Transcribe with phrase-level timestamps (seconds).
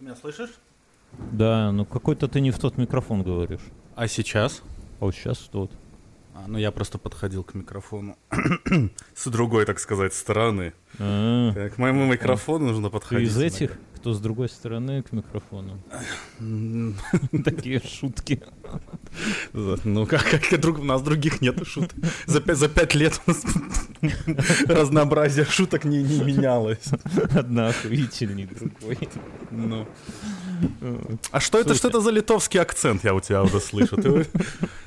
[0.00, 0.50] Меня слышишь?
[1.32, 3.60] Да, ну какой-то ты не в тот микрофон говоришь.
[3.96, 4.62] А сейчас?
[5.00, 5.70] А вот сейчас тот.
[6.34, 8.16] А, ну я просто подходил к микрофону
[9.14, 10.72] с другой, так сказать, стороны.
[10.98, 13.28] А, К моему микрофону нужно Ты подходить.
[13.28, 15.78] из этих, кто с другой стороны к микрофону.
[17.44, 18.42] Такие шутки.
[19.52, 21.58] Ну, как, как друг, у нас других нет
[22.40, 23.44] пять, за пять лет у нас
[24.66, 26.88] разнообразие шуток не, не менялось.
[27.34, 28.98] Одна охуительней другой.
[29.50, 29.86] Ну.
[31.30, 33.96] А что это, что это за литовский акцент, я у тебя уже слышу?
[33.96, 34.26] Ты-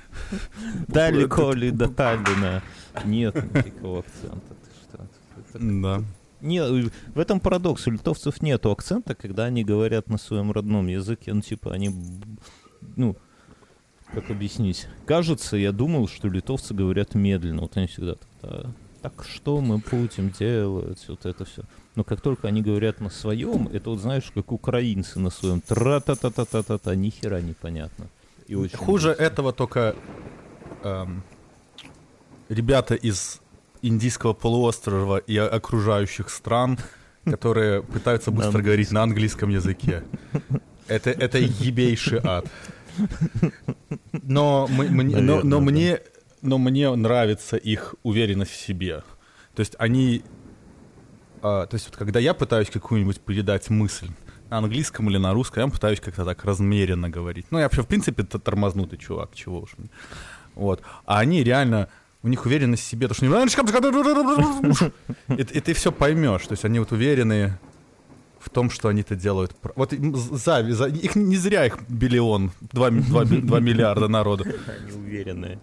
[0.87, 2.61] Далеко ли до Таллина?
[3.05, 4.55] Нет никакого акцента.
[4.63, 5.59] Ты что?
[5.59, 6.03] Да.
[6.41, 7.87] Не, э, в этом парадокс.
[7.87, 11.33] У литовцев нету акцента, когда они говорят на своем родном языке.
[11.33, 11.91] Ну, типа, они,
[12.95, 13.15] ну,
[14.13, 14.87] как объяснить?
[15.05, 17.61] Кажется, я думал, что литовцы говорят медленно.
[17.61, 18.71] Вот они всегда так, «Да,
[19.03, 21.05] так что мы будем делать?
[21.09, 21.61] Вот это все.
[21.95, 25.59] Но как только они говорят на своем, это вот знаешь, как украинцы на своем.
[25.61, 28.07] Тра-та-та-та-та-та, ни хера непонятно.
[28.47, 29.23] И очень Хуже грустно.
[29.23, 29.95] этого только
[30.83, 31.21] эм,
[32.49, 33.41] ребята из
[33.81, 36.77] Индийского полуострова и окружающих стран,
[37.25, 40.03] которые пытаются быстро говорить на английском языке.
[40.87, 42.45] Это, это ебейший ад.
[44.23, 45.61] Но, мы- мне, но, Наверное, но да.
[45.65, 45.99] мне,
[46.43, 49.03] но мне нравится их уверенность в себе.
[49.55, 50.23] То есть они...
[51.41, 54.09] а, то есть вот когда я пытаюсь какую-нибудь передать мысль
[54.49, 57.47] на английском или на русском, я пытаюсь как-то так размеренно говорить.
[57.51, 59.71] Ну, я вообще, в принципе, т- тормознутый чувак, чего уж.
[60.55, 60.81] Вот.
[61.05, 61.87] А они реально,
[62.21, 63.25] у них уверенность в себе, то что.
[65.29, 66.45] И, и ты все поймешь.
[66.47, 67.57] То есть они вот уверены
[68.39, 69.55] в том, что они это делают.
[69.75, 74.43] Вот им з- зави- за- их не зря их биллион, 2, миллиарда народа.
[74.43, 75.59] Они уверенные.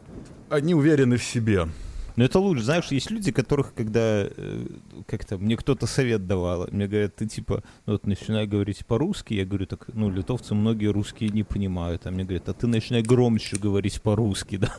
[0.51, 1.69] Они уверены в себе.
[2.17, 4.67] Но это лучше, знаешь, есть люди, которых, когда э,
[5.07, 9.45] как-то мне кто-то совет давал, мне говорят, ты типа, ну вот начинай говорить по-русски, я
[9.47, 13.57] говорю, так, ну, литовцы многие русские не понимают, а мне говорят, а ты начинай громче
[13.57, 14.77] говорить по-русски, да,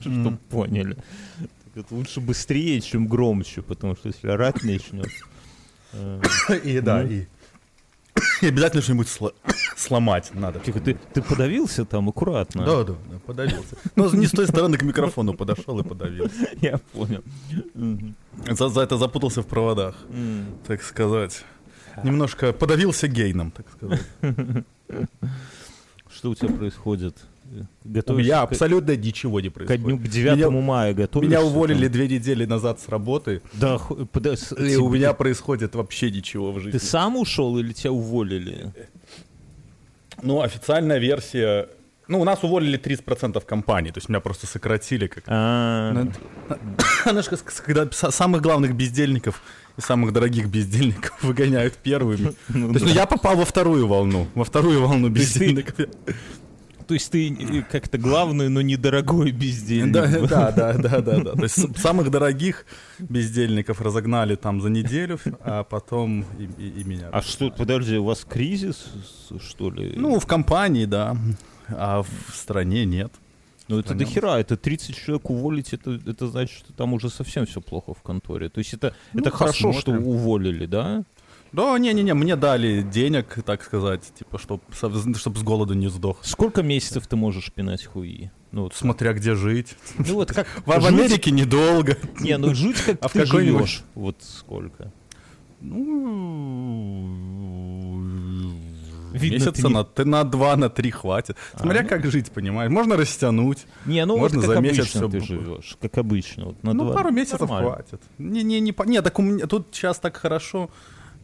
[0.00, 0.96] чтобы поняли.
[1.90, 5.08] Лучше быстрее, чем громче, потому что если орать начнет...
[5.92, 6.20] э,
[6.64, 7.10] И да, Ну.
[7.10, 7.26] и,
[8.42, 9.34] и обязательно что-нибудь сло-
[9.76, 10.60] сломать надо.
[10.60, 12.64] Тихо, ты, ты подавился там аккуратно?
[12.64, 13.76] Да, да, да, подавился.
[13.94, 16.48] Но не с той стороны к микрофону подошел и подавился.
[16.60, 17.22] Я понял.
[18.50, 19.96] За, за это запутался в проводах,
[20.66, 21.44] так сказать.
[22.04, 24.02] Немножко подавился гейном, так сказать.
[26.16, 27.16] Что у тебя происходит?
[27.52, 27.62] Э,
[28.08, 30.08] У меня к- абсолютно ничего не ко дню происходит.
[30.08, 31.30] к 9 мая готовишься?
[31.30, 31.92] Меня уволили там?
[31.92, 36.60] две недели назад с работы, Да, с- и тебе- у меня происходит вообще ничего в
[36.60, 36.78] жизни.
[36.78, 38.72] Ты сам ушел или тебя уволили?
[40.22, 41.68] Ну, официальная версия...
[42.08, 45.24] Ну, у нас уволили 30% компании, то есть меня просто сократили как...
[45.26, 46.12] А, Ну,
[47.04, 49.42] как- как- когда са- самых главных бездельников
[49.78, 52.32] самых дорогих бездельников выгоняют первыми.
[52.48, 52.90] ну То есть да.
[52.92, 55.74] ну, я попал во вторую волну, во вторую волну ты- бездельников.
[56.86, 59.92] То есть ты э, как-то главный, но недорогой бездельник.
[59.92, 61.32] Да, да, да, да, да, да.
[61.32, 62.64] То есть самых дорогих
[63.00, 67.08] бездельников разогнали там за неделю, а потом и, и- и меня.
[67.10, 68.86] А что, подожди, у вас кризис,
[69.40, 69.94] что ли?
[69.96, 71.16] Ну, в компании, да,
[71.68, 73.12] а в стране нет.
[73.68, 77.60] Ну это дохера, это 30 человек уволить, это, это значит, что там уже совсем все
[77.60, 78.48] плохо в конторе.
[78.48, 81.02] То есть это, Ну, это хорошо, что уволили, да?
[81.52, 86.18] Да, не-не-не, мне дали денег, так сказать, типа, чтобы с голоду не сдох.
[86.22, 88.30] Сколько месяцев ты можешь пинать хуи?
[88.52, 89.76] Ну, вот, Смотря где жить.
[89.98, 90.46] ну вот как...
[90.64, 91.96] В, в жить- Америке недолго.
[92.20, 93.82] Не, ну жить как А в ты какой-нибудь- живешь.
[93.94, 94.92] Вот сколько?
[95.60, 95.82] Ну,
[99.18, 101.36] Видно, месяца не- на, на два, на три хватит.
[101.58, 101.88] Смотря А, ну.
[101.88, 102.70] как жить, понимаешь.
[102.70, 103.66] Можно растянуть.
[103.86, 106.46] Не, ну Можно вот как за месяц всё ты живешь, как обычно.
[106.46, 107.72] Вот на ну, два- пару месяцев нормально.
[107.72, 108.00] хватит.
[108.18, 110.70] Не, не, не, не, так у меня тут сейчас так хорошо.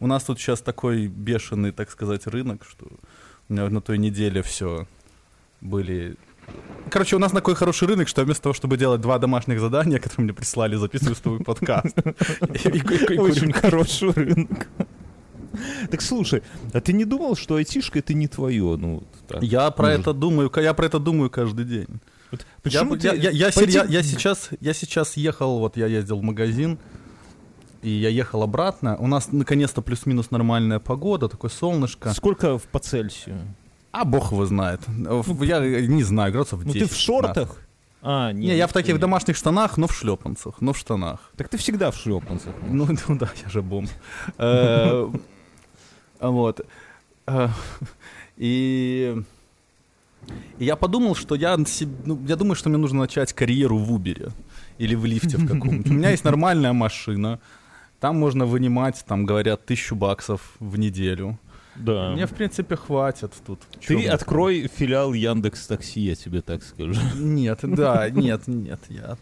[0.01, 2.87] У нас тут сейчас такой бешеный, так сказать, рынок, что
[3.49, 4.87] у меня на той неделе все
[5.61, 6.17] были...
[6.91, 10.25] Короче, у нас такой хороший рынок, что вместо того, чтобы делать два домашних задания, которые
[10.25, 11.97] мне прислали, записываю с тобой подкаст.
[12.41, 14.67] Очень хороший рынок.
[15.91, 18.77] Так слушай, а ты не думал, что айтишка это не твое?
[18.77, 19.43] Ну, так.
[19.43, 20.01] Я про Может.
[20.01, 21.87] это думаю, я про это думаю каждый день.
[22.31, 25.77] Вот Я, почему я, ты- я, я пойди- серьё- я сейчас, я сейчас ехал, вот
[25.77, 26.79] я ездил в магазин,
[27.83, 28.97] и я ехал обратно.
[28.97, 32.15] У нас наконец-то плюс-минус нормальная погода, такое солнышко.
[32.15, 33.39] Сколько в- по Цельсию?
[33.91, 34.81] А бог его знает.
[34.87, 36.89] В- Я не знаю, градусов Ну 10.
[36.89, 37.57] ты в шортах?
[38.05, 39.01] А, Не, я в таких нет.
[39.01, 41.31] домашних штанах, но в шлепанцах, но в штанах.
[41.37, 42.53] Так ты всегда в шлепанцах.
[42.69, 43.91] Ну, ну да, я же бомб.
[46.23, 46.61] Вот.
[47.27, 47.49] Э,
[48.39, 49.15] И
[50.59, 51.57] и я подумал, что я,
[52.05, 54.29] ну, я думаю, что мне нужно начать карьеру в Убере
[54.79, 55.91] или в лифте в каком-нибудь.
[55.91, 57.39] У меня есть нормальная машина,
[58.01, 61.39] там можно вынимать, там говорят, тысячу баксов в неделю.
[61.75, 62.11] Да.
[62.13, 63.61] Мне, в принципе, хватит тут.
[63.87, 67.01] Ты Чё- открой филиал Яндекс Такси, я тебе так скажу.
[67.17, 69.17] Нет, да, нет, нет, я...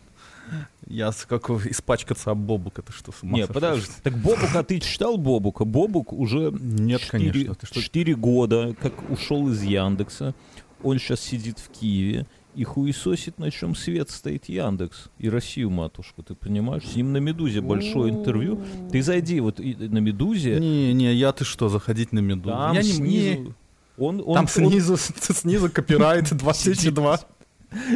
[0.86, 3.86] Я как испачкаться об бобук, это что, с ума Не, сошел, подожди.
[4.02, 5.64] Так Бобука, ты читал Бобука?
[5.64, 7.54] Бобук уже Нет, четыре- конечно.
[7.54, 10.34] Ты что, четыре года, как ушел из Яндекса.
[10.82, 12.26] Он сейчас сидит в Киеве
[12.56, 15.04] и хуесосит, на чем свет стоит Яндекс.
[15.18, 16.82] И Россию, матушку, ты понимаешь?
[16.84, 18.60] С ним на «Медузе» большое интервью.
[18.90, 20.58] Ты зайди вот и- на «Медузе».
[20.58, 22.50] Не, не, я ты что, заходить на медузу?
[22.56, 23.02] Там я снизу...
[23.04, 23.54] не-
[23.98, 27.20] Он, он, Там он снизу, снизу копирайт 2002.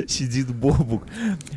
[0.07, 1.03] сидит Бобук.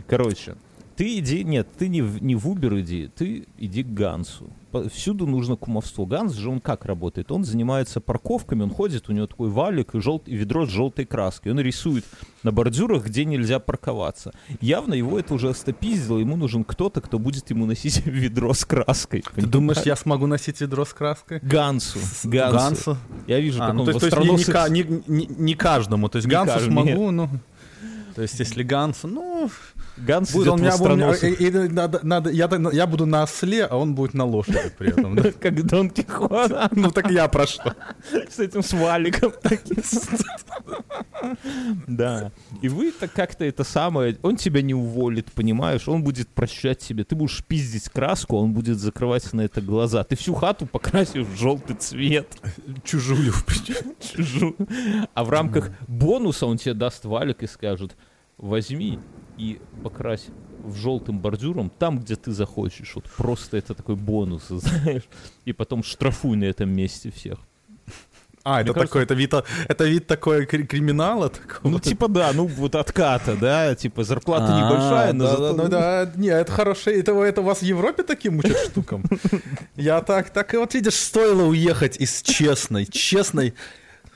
[0.07, 0.55] Короче,
[0.97, 4.49] ты иди, нет, ты не в, не в Uber иди, ты иди к Гансу.
[4.93, 6.05] Всюду нужно кумовство.
[6.05, 7.31] Ганс же он как работает?
[7.31, 11.05] Он занимается парковками, он ходит, у него такой валик и, жел- и ведро с желтой
[11.05, 11.51] краской.
[11.51, 12.03] Он рисует
[12.43, 14.33] на бордюрах, где нельзя парковаться.
[14.59, 19.23] Явно его это уже остопиздило, ему нужен кто-то, кто будет ему носить ведро с краской.
[19.35, 21.39] Ты думаешь, я смогу носить ведро с краской?
[21.41, 21.99] Гансу.
[21.99, 22.57] С- Гансу.
[22.57, 22.97] Гансу?
[23.27, 26.09] Я вижу, А, как ну, он то то есть не, не не- не- каждому.
[26.09, 27.29] То есть Не Гансу каждому, смогу, ну...
[28.15, 29.49] То есть если Гансу, ну...
[29.97, 33.77] Ганс Будет он меня, он и- и надо, надо, я, я буду на осле, а
[33.77, 35.15] он будет на лошади при этом.
[35.15, 35.31] да?
[35.39, 36.51] Как Дон Кихот.
[36.71, 37.75] Ну так я про что?
[38.29, 39.77] с этим с валиком таким.
[41.87, 42.31] Да.
[42.61, 44.17] И вы так как-то это самое...
[44.21, 45.87] Он тебя не уволит, понимаешь?
[45.87, 47.03] Он будет прощать тебе.
[47.03, 50.03] Ты будешь пиздить краску, он будет закрывать на это глаза.
[50.03, 52.27] Ты всю хату покрасишь в желтый цвет.
[52.83, 53.33] Чужую.
[53.99, 54.55] Чужую.
[55.13, 57.95] А в рамках бонуса он тебе даст валик и скажет,
[58.37, 58.99] возьми
[59.37, 60.27] и покрась
[60.63, 62.93] в желтым бордюром там, где ты захочешь.
[62.95, 65.03] Вот просто это такой бонус, знаешь.
[65.45, 67.37] И потом штрафуй на этом месте всех.
[68.43, 69.33] А, это Мне кажется- такой, это вид,
[69.67, 71.69] это вид такой кри- криминала такого.
[71.73, 75.53] Ну, типа, да, ну, вот отката, да, типа, зарплата А, небольшая, но да, зато...
[75.63, 76.91] ну да, не, это хорошо.
[76.91, 79.03] Это, это вас в Европе таким учат штукам?
[79.75, 83.53] Я так, так и вот видишь, стоило уехать из честной, честной,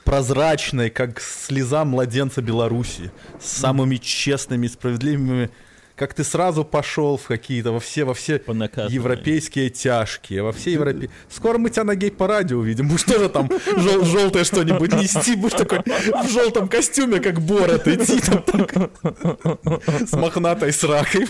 [0.04, 3.10] прозрачной, как слеза младенца Беларуси,
[3.40, 5.50] с самыми честными, справедливыми,
[5.94, 10.72] как ты сразу пошел в какие-то, во все, во все По европейские тяжкие, во все
[10.72, 11.10] европе...
[11.28, 15.80] Скоро мы тебя на гей-параде увидим, будешь тоже там жел- желтое что-нибудь нести, будешь такой
[15.80, 21.28] в желтом костюме, как Борот, идти там так, с мохнатой сракой.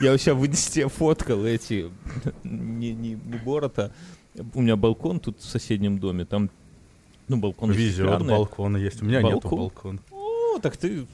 [0.00, 1.90] Я себя в инсте фоткал эти,
[2.44, 3.92] не, не, не Борота,
[4.54, 6.50] у меня балкон тут в соседнем доме, там,
[7.28, 8.30] ну, балкон Везет, шикарный.
[8.30, 9.58] балкона есть, у меня нету Балкон?
[9.58, 9.98] балкона.
[10.10, 11.06] О, так ты,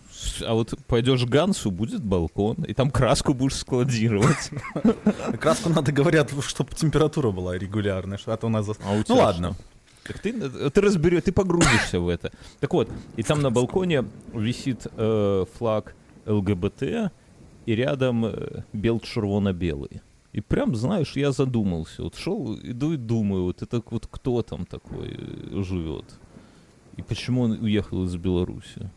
[0.46, 4.50] а вот пойдешь к Гансу, будет балкон, и там краску будешь складировать.
[5.40, 8.68] Краску надо, говорят, чтобы температура была регулярная, что а то у нас...
[8.68, 9.56] А Ну ладно.
[10.04, 10.32] Так ты,
[10.70, 12.32] ты разберешь, ты погрузишься в это.
[12.58, 15.94] Так вот, и там на балконе висит э, флаг
[16.26, 16.82] ЛГБТ,
[17.66, 20.02] и рядом э, бел-червоно-белый.
[20.32, 22.02] И прям, знаешь, я задумался.
[22.02, 26.04] Вот шел, иду и думаю, вот это вот кто там такой э, живет?
[26.96, 28.90] И почему он уехал из Беларуси?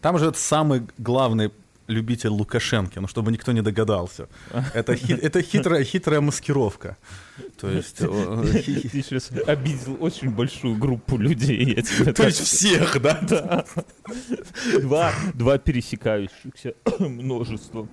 [0.00, 1.50] Там же это самый главный
[1.86, 4.28] любитель Лукашенко, ну чтобы никто не догадался.
[4.74, 6.96] Это, хи- это хитрая, хитрая маскировка.
[7.58, 7.96] То есть...
[7.98, 11.82] Ты сейчас обидел очень большую группу людей.
[12.14, 13.18] То есть всех, да?
[13.28, 13.64] Да.
[14.80, 17.88] Два, два пересекающихся множества.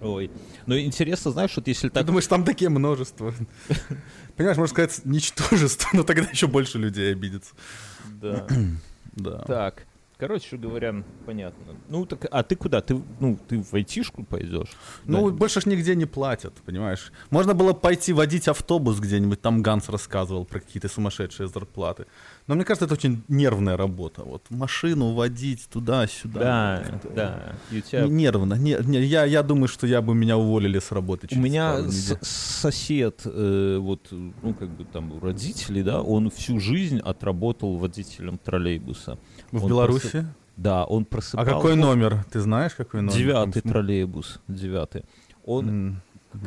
[0.00, 0.30] Ой.
[0.66, 2.06] Но интересно, знаешь, вот если Ты так...
[2.06, 3.34] думаешь, там такие множество.
[4.36, 7.54] Понимаешь, можно сказать, ничтожество, но тогда еще больше людей обидится.
[8.20, 8.46] Да.
[9.12, 9.38] Да.
[9.40, 9.87] Так.
[10.18, 11.76] Короче говоря, понятно.
[11.88, 12.80] Ну, так, а ты куда?
[12.80, 14.70] Ты, ну, ты в айтишку пойдешь?
[15.04, 15.36] Ну, Да.
[15.36, 17.12] больше ж нигде не платят, понимаешь?
[17.30, 22.06] Можно было пойти водить автобус где-нибудь, там Ганс рассказывал про какие-то сумасшедшие зарплаты.
[22.48, 24.24] Но мне кажется, это очень нервная работа.
[24.24, 26.40] Вот машину водить туда-сюда.
[26.40, 27.52] Да, Как-то да.
[27.70, 28.02] И у тебя...
[28.02, 28.54] Не- Нервно.
[28.54, 32.18] Не, не, я, я думаю, что я бы меня уволили с работы У меня с-
[32.22, 39.16] сосед, э, вот, ну, как бы там, родители, да, он всю жизнь отработал водителем троллейбуса.
[39.52, 40.26] В он Беларуси?
[40.56, 41.52] Да, он А просыпался...
[41.52, 42.24] какой номер?
[42.30, 43.16] Ты знаешь, какой номер?
[43.16, 45.04] Девятый троллейбус, девятый.
[45.44, 46.00] Он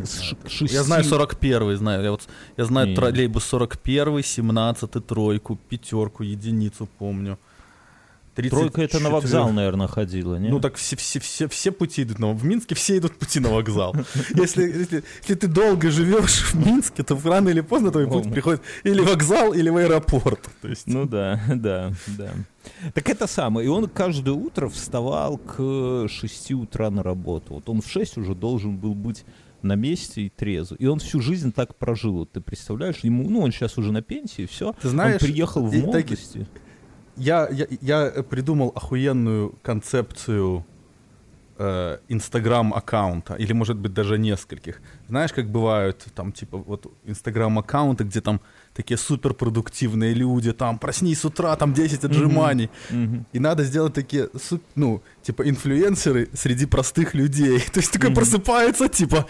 [0.03, 0.75] с ш- шести...
[0.75, 2.03] Я знаю 41 знаю.
[2.03, 2.27] Я, вот,
[2.57, 2.95] я знаю Не.
[2.95, 7.37] троллейбус 41 17 тройку, пятерку, единицу помню.
[8.35, 9.11] Тройка это на 34.
[9.11, 10.49] вокзал, наверное, ходила, не?
[10.49, 13.49] Ну так все, все, все, все пути идут на В Минске все идут пути на
[13.49, 13.93] вокзал.
[14.35, 18.61] Если, если, если ты долго живешь в Минске, то рано или поздно твой путь приходит
[18.83, 20.49] или вокзал, или в аэропорт.
[20.61, 22.31] То есть, Ну да, да, да.
[22.93, 23.67] Так это самое.
[23.67, 27.55] И он каждое утро вставал к 6 утра на работу.
[27.55, 29.25] Вот он в 6 уже должен был быть
[29.61, 30.73] на месте и трезв.
[30.79, 32.13] И он всю жизнь так прожил.
[32.13, 32.99] Вот ты представляешь?
[33.03, 34.73] Ему, ну, он сейчас уже на пенсии, все.
[34.81, 36.47] Ты знаешь, он приехал в и так- молодости.
[37.15, 40.65] Я, я, я придумал охуенную концепцию
[41.57, 44.81] э, инстаграм-аккаунта, или, может быть, даже нескольких.
[45.07, 48.41] Знаешь, как бывают там, типа, вот инстаграм-аккаунты, где там
[48.73, 52.69] такие суперпродуктивные люди, там, проснись с утра, там 10 отжиманий.
[52.89, 53.25] Мгм.
[53.33, 54.29] И надо сделать такие,
[54.75, 57.59] ну, типа, инфлюенсеры среди простых людей.
[57.73, 58.15] То есть такой Мгм.
[58.15, 59.25] просыпается, типа,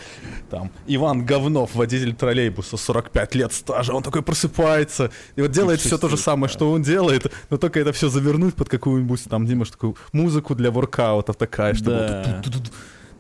[0.50, 5.98] там, Иван Говнов, водитель троллейбуса, 45 лет стажа, он такой просыпается, и вот делает все
[5.98, 6.54] то же самое, да.
[6.54, 10.72] что он делает, но только это все завернуть под какую-нибудь, там, Димаш, такую музыку для
[10.72, 11.92] воркаутов такая, чтобы...
[11.92, 12.42] Да.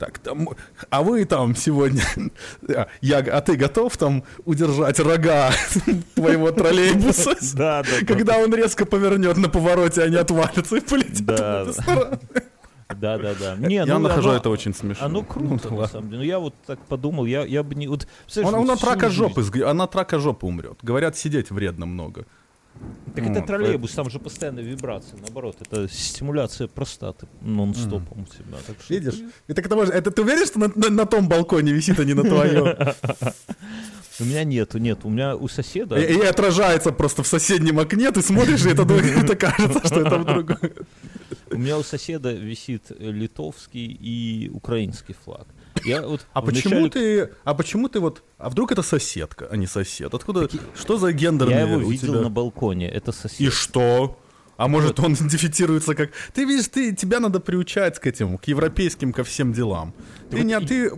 [0.02, 0.50] Так, там,
[0.90, 2.02] а вы там сегодня,
[3.02, 5.52] я, а ты готов там удержать рога
[6.16, 7.36] твоего троллейбуса?
[7.54, 8.06] Да, да, да.
[8.08, 11.84] Когда он резко повернет на повороте, они отвалятся и полетят Да, в эту да.
[11.84, 12.20] сторону.
[12.96, 13.56] Да, да, да.
[13.58, 15.06] Не, Я ну, нахожу оно- это очень смешно.
[15.06, 16.18] Оно круто, Ну, на самом деле.
[16.18, 17.88] Ну, я вот так подумал, я, я бы не...
[17.88, 20.80] Вот, Он, он от рака жизнь- жопы, он от рака жопы умрет.
[20.82, 22.26] Говорят, сидеть вредно много.
[23.16, 28.58] Так это Вот, троллейбус, там же постоянно вибрация, наоборот, это стимуляция простаты нон-стопом у тебя.
[28.66, 29.20] Так что Видишь?
[29.48, 32.24] это, может, это ты уверен, что на, на- на том балконе висит, а не на
[32.24, 32.64] твоем?
[34.20, 35.96] У меня нету, нет, у меня у соседа...
[35.96, 40.20] И, и отражается просто в соседнем окне, ты смотришь, и это, это кажется, что это
[40.20, 40.52] вдруг...
[41.50, 45.48] У меня у соседа висит литовский и украинский флаг.
[45.84, 49.56] Я вот А почему вначале- ты, а почему ты вот, а вдруг это соседка, а
[49.58, 50.14] не сосед?
[50.14, 52.22] Откуда, что за гендерные Я его видел тебя?
[52.24, 53.40] на балконе, это сосед.
[53.42, 54.18] И что?
[54.58, 56.12] А может он идентифицируется как...
[56.34, 59.94] Ты видишь, ты, тебя надо приучать к этим, к европейским, ко всем делам.
[60.30, 60.92] Ты, вот не, и- ты...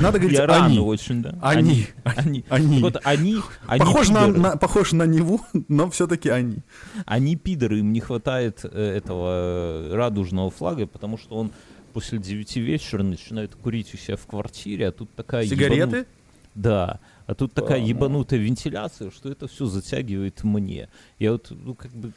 [0.00, 0.78] Надо говорить Я они.
[0.78, 1.36] очень, да.
[1.42, 1.88] Они.
[2.04, 2.44] Они.
[2.48, 2.80] Они.
[2.80, 4.40] Вот они, они Похож на, пидоры.
[4.40, 6.58] на- похож на Неву, но все-таки они.
[7.04, 11.52] Они пидоры, им не хватает э, этого э, радужного флага, потому что он
[11.94, 15.96] после 9 вечера начинает курить у себя в квартире, а тут такая Сигареты?
[15.98, 16.06] ебану-
[16.54, 17.86] Да, а тут такая А, ну.
[17.86, 20.88] ебанутая вентиляция, что это все затягивает мне.
[21.18, 22.12] Я вот, ну, как бы,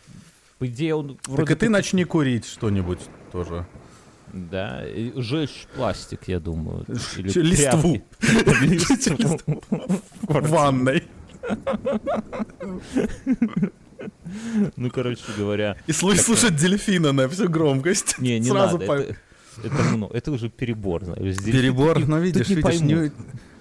[0.60, 3.00] по идее, он Так вроде и ты начни курить что-нибудь
[3.32, 3.66] тоже.
[4.34, 4.84] Да,
[5.16, 6.86] жечь пластик, я думаю.
[7.18, 8.02] или листву.
[8.62, 9.64] Листву.
[10.24, 11.04] В ванной.
[14.76, 18.20] Ну, короче говоря, И слуш- слушать дельфина на всю громкость.
[18.20, 19.16] не, не Сразу надо,
[19.64, 21.04] это, много, это уже перебор.
[21.06, 23.12] знаешь, здесь Перебор, тут не- но тут видишь, не видишь, не-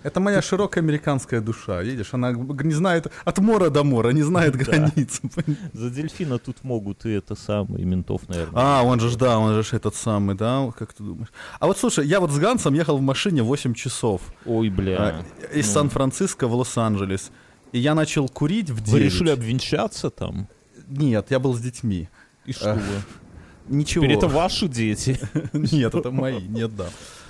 [0.02, 4.54] это моя широкая американская душа, видишь, она не знает от мора до мора, не знает
[4.54, 5.20] границ.
[5.72, 8.52] За дельфина тут могут и это самое, и ментов, наверное.
[8.54, 11.32] А, он же да, он же этот самый, да, как ты думаешь?
[11.58, 14.96] А вот слушай, я вот с Гансом ехал в машине 8 часов Ой, бля.
[14.98, 15.24] а,
[15.56, 15.72] из ну.
[15.72, 17.30] Сан-Франциско в Лос-Анджелес.
[17.72, 18.88] И я начал курить в 9.
[18.92, 20.46] Вы решили обвенчаться там?
[20.88, 22.08] Нет, я был с детьми.
[22.44, 22.80] И что А, вы?
[23.68, 24.04] Ничего.
[24.04, 25.18] Теперь это ваши дети.
[25.52, 26.86] Нет, это мои, нет, да.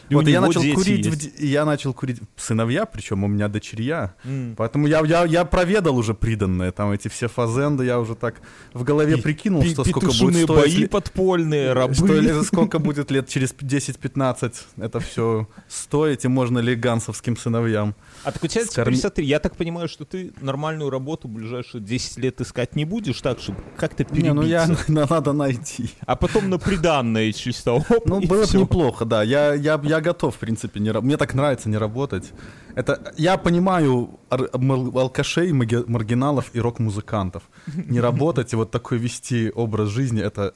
[0.08, 4.14] И Вот и я начал курить, в я начал курить сыновья, причем у меня дочерья.
[4.24, 4.54] М.
[4.56, 8.36] Поэтому я, я, я проведал уже приданное, там эти все фазенды, я уже так
[8.72, 11.94] в голове прикинул, что сколько будет стоить, бои подпольные, рабы.
[11.94, 17.94] что ли- сколько будет лет через 10-15 это все стоить, и можно ли гансовским сыновьям.
[18.24, 21.80] А так у тебя Скорми- теперь смотри, я так понимаю, что ты нормальную работу ближайшие
[21.82, 24.92] 10 лет искать не будешь, так, чтобы как-то Не, ну я, перебиться.
[24.92, 25.90] на- надо найти.
[26.06, 27.72] А потом на приданное чисто.
[27.72, 29.22] оп, Ну, было бы неплохо, да.
[29.22, 32.32] Я, я, я готов, в принципе, не, мне так нравится не работать.
[32.74, 37.42] Это, я понимаю ар- алкашей, маргиналов и рок-музыкантов.
[37.74, 40.52] Не работать и вот такой вести образ жизни, это,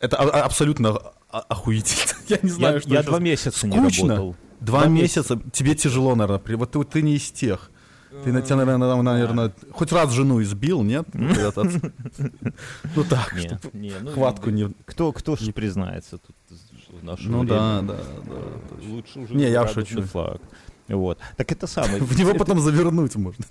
[0.00, 0.98] это а- а- абсолютно
[1.30, 2.12] охуительно.
[2.28, 4.08] Я не знаю, Я, что я два месяца не Скучно.
[4.16, 4.36] работал.
[4.60, 6.56] Два Два месяца, тебе тяжело, наверное.
[6.56, 7.70] Вот ты, ты не из тех.
[8.24, 11.06] Ты, на- тебя, наверное, наверное, хоть раз жену избил, нет?
[11.14, 14.72] Ну, так, Не, чтоб не, ну, хватку не...
[14.84, 16.36] Кто, кто ж признается тут
[16.92, 17.54] в наше Ну время?
[17.54, 17.96] да, да,
[18.26, 18.86] да.
[18.88, 20.02] Лучше уже Не, я шучу.
[20.02, 20.40] флаг.
[20.88, 21.18] Вот.
[21.36, 21.98] Так это самое.
[22.02, 23.44] В него потом завернуть можно.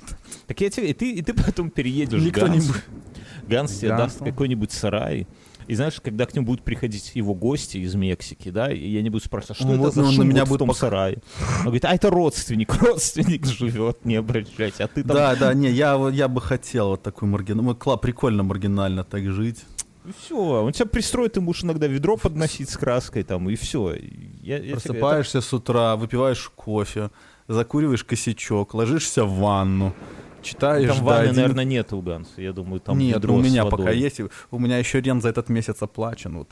[0.48, 2.72] Так я тебе, и ты, и ты потом переедешь Никто в не Ганс.
[3.48, 5.28] Ганс тебе даст какой-нибудь сарай.
[5.68, 9.26] И знаешь, когда к нему будут приходить его гости из Мексики, да, и они будут
[9.26, 10.76] спрашивать, а что Ну это вот, за ну, он на меня в будет том пох-
[10.78, 11.18] сарае?
[11.60, 15.16] Он говорит, а это родственник, родственник живет, не обращайся, а ты там...
[15.16, 17.76] Да, да, не, я, я бы хотел вот такой маргинал.
[17.98, 19.64] Прикольно маргинально так жить.
[20.12, 23.94] И все, он тебя пристроит, ты будешь иногда ведро подносить с краской там, и все.
[24.42, 27.10] Я, я Просыпаешься с утра, выпиваешь кофе,
[27.48, 32.52] закуриваешь косячок, ложишься в ванну, это- читаешь Там ванны, один- наверное, нет у Ганса, я
[32.54, 34.22] думаю, там Нет, у меня пока есть.
[34.50, 36.38] У меня еще рент за этот месяц оплачен.
[36.38, 36.50] Вот.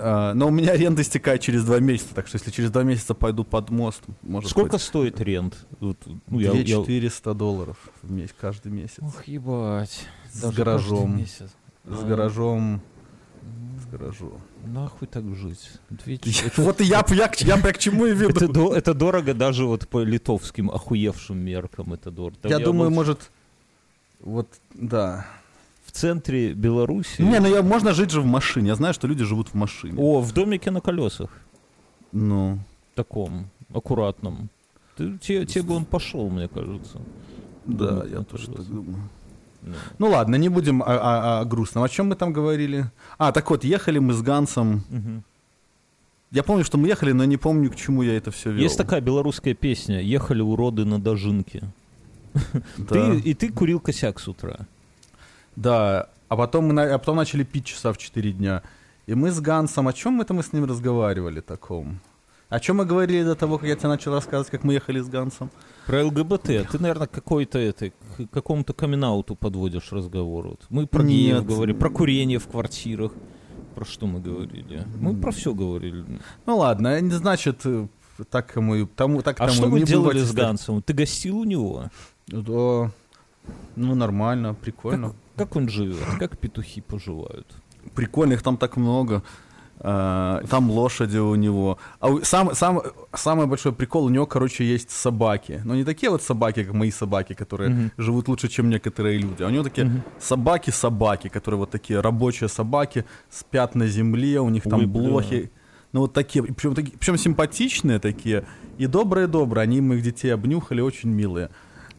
[0.00, 3.14] А, но у меня аренда истекает через два месяца, так что если через два месяца
[3.14, 5.66] пойду под мост, может Сколько быть, стоит рент?
[5.80, 5.96] Вот,
[6.26, 8.98] ну, я- я- 2400 долларов в месяц, каждый месяц.
[9.00, 10.04] Ох, ебать.
[10.32, 10.98] С Даже гаражом.
[11.06, 11.50] каждый месяц.
[11.90, 12.80] С А, гаражом.
[13.82, 14.40] С гаражом.
[14.66, 15.70] Нахуй так жить?
[16.56, 18.30] Вот и я, я, я, я к чему и веду.
[18.30, 22.36] Это, до- это дорого даже вот по литовским охуевшим меркам это дорого.
[22.48, 23.30] Я думаю, может,
[24.20, 25.26] вот, да.
[25.84, 27.22] в центре Беларуси...
[27.22, 28.68] Не, ну я, можно жить же в машине.
[28.68, 29.94] Я знаю, что люди живут в машине.
[29.98, 31.30] О, в домике на колесах.
[32.12, 32.58] Ну,
[32.94, 34.48] Таком, аккуратном.
[34.96, 36.98] Ты, те, те бы он пошел, мне кажется.
[37.64, 39.08] Да, я тоже то так думаю.
[39.68, 39.74] Ну.
[39.98, 41.84] Ну ладно, не будем о, о- о грустном.
[41.84, 42.84] О чем мы там говорили?
[43.18, 44.84] А, так вот, ехали мы с Гансом.
[44.88, 45.22] Мгм.
[46.30, 48.62] Я помню, что мы ехали, но не помню, к чему я это все вел.
[48.62, 51.62] Есть такая белорусская песня «Ехали уроды на дожинке».
[52.76, 52.84] Да.
[52.88, 54.58] Ты, и ты курил косяк с утра.
[55.56, 58.62] Да, а потом, мы, а потом начали пить часа в 4 дня.
[59.06, 61.98] И мы с Гансом, о чем это мы с ним разговаривали таком?
[62.48, 65.08] О чем мы говорили до того, как я тебе начал рассказывать, как мы ехали с
[65.08, 65.50] Гансом?
[65.86, 66.70] Про ЛГБТ.
[66.70, 70.48] Ты, наверное, какой-то это, к какому-то камин подводишь разговор.
[70.48, 70.66] Вот.
[70.70, 73.12] Мы про геев говорили, про курение в квартирах.
[73.74, 74.86] Про что мы говорили?
[74.98, 76.04] Мы про все говорили.
[76.46, 77.86] Ну ладно, не значит, э,
[78.30, 80.82] так кому и тому, так А тому что и вы не делали с Гансом?
[80.82, 81.84] Ты гостил у него?
[82.26, 82.90] Да,
[83.76, 85.14] ну нормально, прикольно.
[85.36, 85.98] Как он живет?
[86.18, 87.46] Как петухи поживают?
[87.94, 89.22] Прикольно, их там так много.
[89.80, 91.78] А, Там лошади у него.
[92.00, 92.80] А у- сам, сам,
[93.14, 95.60] самый большой прикол, у него, короче, есть собаки.
[95.64, 97.90] Но не такие вот собаки, как мои собаки, которые Мгм.
[97.98, 99.42] живут лучше, чем некоторые люди.
[99.42, 100.02] А у него такие Мгм.
[100.20, 105.00] собаки-собаки, которые вот такие рабочие собаки, спят на земле, у них там Ой, бля.
[105.02, 105.50] блохи.
[105.92, 108.44] Ну вот такие, причем, такие, причем симпатичные такие
[108.78, 109.62] и добрые-добрые.
[109.62, 111.48] Они моих детей обнюхали, очень милые.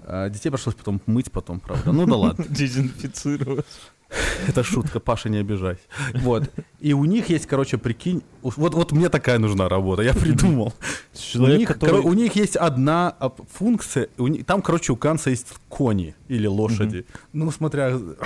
[0.06, 1.92] А, Детей пришлось потом мыть потом, правда.
[1.92, 2.46] Ну да ладно.
[2.50, 3.66] Дезинфицировать.
[4.48, 5.82] Это шутка, Паша, не обижайся.
[6.16, 6.50] Вот.
[6.80, 10.74] И у них есть, короче, прикинь, вот, вот мне такая нужна работа, я придумал.
[11.14, 14.96] Человек, у, них, который- у них есть одна а, функция, у них- там, короче, у
[14.96, 17.06] Канца есть кони или лошади.
[17.34, 17.92] Ну, смотря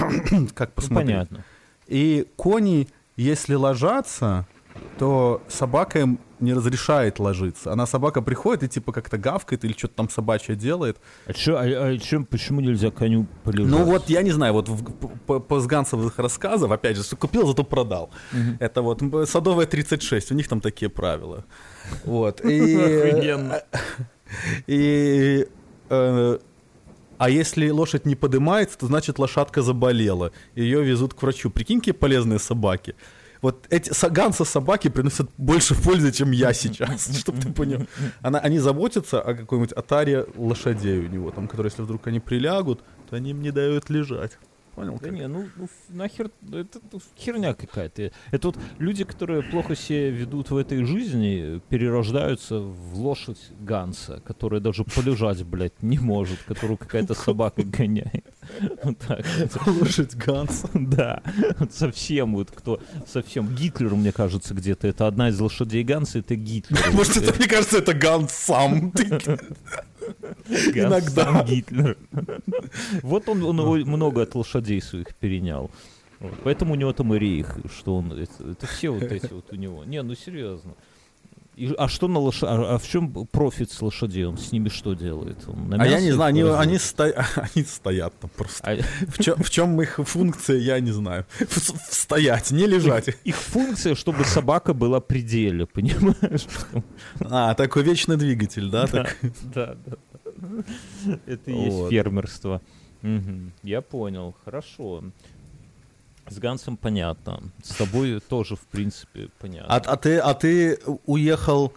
[0.53, 1.07] как Ну, посмотреть.
[1.07, 1.43] понятно.
[1.87, 2.87] И кони,
[3.17, 4.47] если ложатся,
[4.97, 7.71] то собака им не разрешает ложиться.
[7.71, 10.97] Она собака приходит и типа как-то гавкает или что-то там собачье делает.
[11.25, 13.71] А, чё, а, а чё- почему нельзя коню полежать?
[13.71, 14.83] Ну вот, я не знаю, вот в-
[15.25, 18.09] по, по с Гансовых рассказов, опять же, что купил, зато продал.
[18.59, 21.45] Это вот Садовая 36, у них там такие правила.
[22.03, 22.41] Вот.
[22.43, 22.75] И,
[23.11, 23.63] Охуенно.
[24.67, 25.47] и
[25.89, 26.37] э,
[27.17, 30.31] а если лошадь не поднимается, то значит лошадка заболела.
[30.55, 31.49] Ее везут к врачу.
[31.49, 32.95] Прикинь, какие полезные собаки.
[33.43, 37.85] Вот эти са- Ганса собаки приносят больше пользы, чем я сейчас, чтобы ты понял.
[38.21, 42.79] Она, они заботятся о какой-нибудь отаре лошадей у него, там, которые, если вдруг они прилягут,
[43.09, 44.31] то они им не дают лежать.
[44.75, 44.93] Понял?
[44.93, 45.11] Да как?
[45.11, 48.11] не, ну, ну, нахер, это ну, херня какая-то.
[48.31, 54.61] Это вот люди, которые плохо себя ведут в этой жизни, перерождаются в лошадь Ганса, которая
[54.61, 58.25] даже полежать, блядь, не может, которую какая-то собака гоняет.
[58.83, 59.23] Вот так.
[59.67, 60.67] Лошадь Ганса.
[60.73, 61.21] Да,
[61.59, 64.87] вот совсем вот кто, совсем Гитлер, мне кажется, где-то.
[64.87, 66.79] Это одна из лошадей Ганса, это Гитлер.
[66.93, 68.91] Может, это, мне кажется, это Ганс сам.
[70.49, 71.43] Иногда.
[71.43, 71.97] Гитлер.
[73.01, 75.69] Вот он, он о- много от лошадей своих перенял.
[76.19, 76.33] Вот.
[76.43, 79.55] Поэтому у него там и рейх, что он, это, это все вот эти вот у
[79.55, 79.83] него.
[79.83, 80.73] Не, ну серьезно.
[81.55, 82.47] И- а что на лоша...
[82.49, 84.25] а, а в чем профит с лошадей?
[84.25, 85.37] Он с ними что делает?
[85.47, 88.63] Он на А я не их знаю, они, они, сто- они стоят там просто.
[88.71, 91.25] А В чем, в чем их функция, я не знаю.
[91.39, 93.09] В- Стоять, не лежать.
[93.23, 96.45] их функция, чтобы собака была при деле, понимаешь?
[97.19, 98.87] А, такой вечный двигатель, да?
[98.87, 99.17] Да, так?
[99.53, 99.95] да, да.
[101.25, 101.89] Это и есть Вот.
[101.91, 102.61] фермерство.
[103.01, 105.03] Мгм, Я понял, хорошо.
[106.29, 107.41] С Гансом понятно.
[107.63, 109.73] С тобой тоже, в принципе, понятно.
[109.73, 111.73] А, а ты, а ты уехал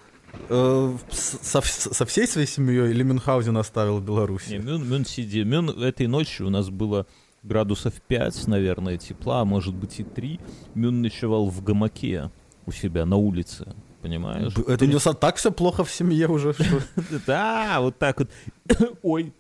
[0.49, 4.53] э, со, со всей своей семьей или Мюнхгаузен оставил в Беларуси?
[4.53, 5.43] Не, Мюн, Мюн сиди.
[5.43, 7.07] Мюн этой ночью у нас было
[7.43, 10.41] градусов 5, наверное, тепла, а может быть и 3.
[10.75, 12.31] Мюн ночевал в гамаке
[12.67, 13.75] у себя на улице.
[14.03, 14.53] Понимаешь?
[14.69, 16.55] Это у него так все плохо в семье уже.
[17.27, 18.31] Да, вот так вот.
[19.03, 19.33] Ой.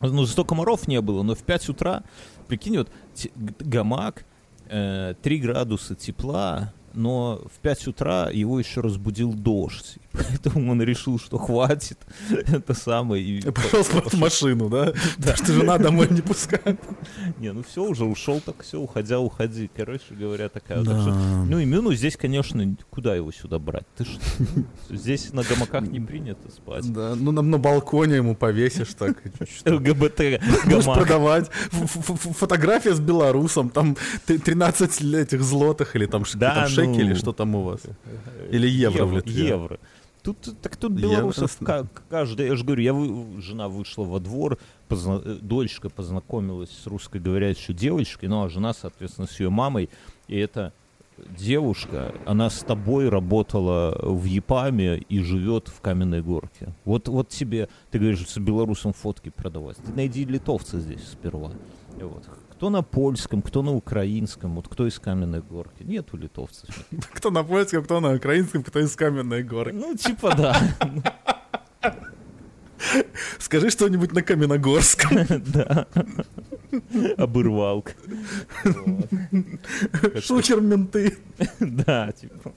[0.00, 2.02] Ну, зато комаров не было, но в 5 утра,
[2.46, 2.88] прикинь, вот
[3.34, 4.24] гамак,
[4.66, 9.98] э, 3 градуса тепла, но в 5 утра его еще разбудил дождь.
[10.28, 11.98] Поэтому он решил, что хватит.
[12.30, 13.22] Это самое.
[13.22, 14.92] и И пошел в машину, да?
[15.16, 16.80] Потому что жена домой не пускает.
[17.38, 19.70] Не, ну все, уже ушел, так все, уходя, уходи.
[19.76, 20.82] Короче говоря, такая.
[20.82, 20.92] Да.
[20.92, 23.86] Так что, ну, Имюну здесь, конечно, куда его сюда брать?
[23.96, 24.20] Ты что?
[24.90, 26.90] Здесь на гамаках не принято спать.
[26.92, 29.16] Да, ну на, на балконе ему повесишь так.
[29.24, 29.70] и.
[29.70, 30.18] ЛГБТ
[30.64, 31.50] Будешь продавать.
[31.70, 37.16] Фотография с белорусом, там т- 13 л- этих злотых или там, Да, там шекели, ну.
[37.16, 37.80] что там у вас.
[38.50, 39.48] Или евро в Литве.
[39.48, 39.78] Евро.
[40.22, 44.58] Тут, так тут белорусов ка- каждый, я же говорю, я вы- жена вышла во двор,
[44.88, 49.88] позна- э, дочка познакомилась с русскоговорящей девочкой, ну а жена, соответственно, с ее мамой,
[50.26, 50.72] и эта
[51.36, 56.74] девушка, она с тобой работала в ЕПАМе и живет в Каменной Горке.
[56.84, 59.76] Вот, вот тебе, ты говоришь, с белорусом фотки продавать.
[59.78, 61.50] Ты найди литовца здесь сперва.
[62.00, 62.24] Вот.
[62.58, 65.84] Кто на польском, кто на украинском, вот кто из Каменной Горки.
[65.84, 66.68] Нету литовцев.
[67.14, 69.72] Кто на польском, кто на украинском, кто из каменной горы.
[69.72, 70.60] Ну, типа да.
[73.38, 75.18] Скажи что-нибудь на Каменогорском.
[75.54, 75.86] Да.
[77.16, 77.92] Обырвалка.
[80.20, 81.16] Шухер менты.
[81.60, 82.52] Да, типа.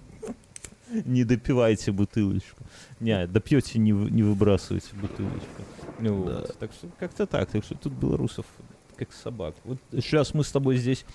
[1.06, 2.64] Не допивайте бутылочку.
[3.00, 5.62] Не, допьете, не, вы- не выбрасывайте бутылочку.
[6.00, 6.58] Ну вот.
[6.58, 7.52] Так что как-то так.
[7.52, 8.46] Так что тут белорусов
[9.06, 9.56] как собак.
[9.64, 11.06] Вот сейчас мы с тобой здесь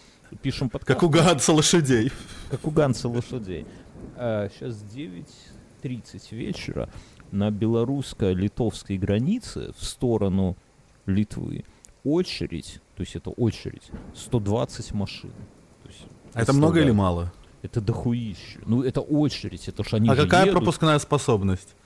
[0.43, 0.99] пишем подкаст.
[0.99, 2.11] Как у Ганса лошадей.
[2.51, 3.65] как у Ганса лошадей.
[4.17, 6.89] А, сейчас 9.30 вечера
[7.31, 10.57] на белорусско-литовской границе в сторону
[11.07, 11.65] Литвы
[12.03, 15.31] очередь, то есть это очередь, 120 машин.
[15.85, 17.33] То есть, А это много или мало?
[17.63, 18.61] Это дохуище.
[18.67, 20.59] Ну, это очередь, это ж они А какая едут.
[20.59, 21.77] пропускная способность?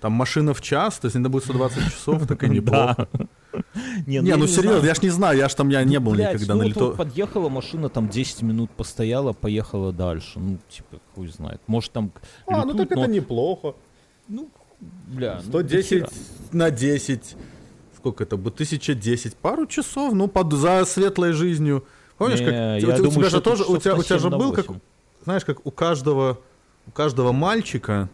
[0.00, 3.08] Там машина в час, то есть это будет 120 часов, так и неплохо.
[4.06, 4.84] Не, Не, я ну серьезно, знаю.
[4.84, 6.96] я ж не знаю, я ж там я не был Блядь, никогда ну на Литов.
[6.96, 10.38] подъехала машина, там 10 минут постояла, поехала дальше.
[10.38, 11.60] Ну, типа, хуй знает.
[11.66, 12.12] Может, там
[12.46, 13.74] А, ну летут, так но- это неплохо.
[14.28, 14.48] Ну,
[15.08, 16.08] бля, ну, 110 дохера.
[16.52, 17.36] на 10.
[17.96, 18.54] Сколько это будет?
[18.54, 19.34] 1010.
[19.36, 21.84] Пару часов, ну, под, за светлой жизнью.
[22.18, 24.16] Помнишь, Не, как я у, тебя- у думаю, тебя же тоже, у тебя, у тебя
[24.18, 24.80] же 7 на был, как, 8.
[25.24, 26.38] знаешь, как у каждого,
[26.86, 28.08] у каждого мальчика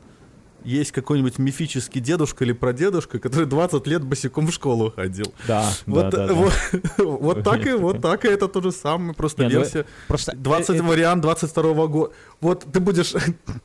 [0.64, 5.33] есть какой-нибудь мифический дедушка или прадедушка, который 20 лет босиком в школу ходил.
[5.46, 6.35] Да, Вот, да, да, да.
[6.35, 6.53] вот,
[6.99, 9.87] вот так и вот так и это то же самое, просто Не, ну, версия.
[10.09, 12.12] Просто 20 э, э, вариант 22 года.
[12.40, 13.14] Вот ты будешь...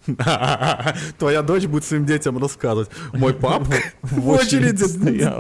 [1.18, 2.90] Твоя дочь будет своим детям рассказывать.
[3.14, 4.86] Мой папка в очереди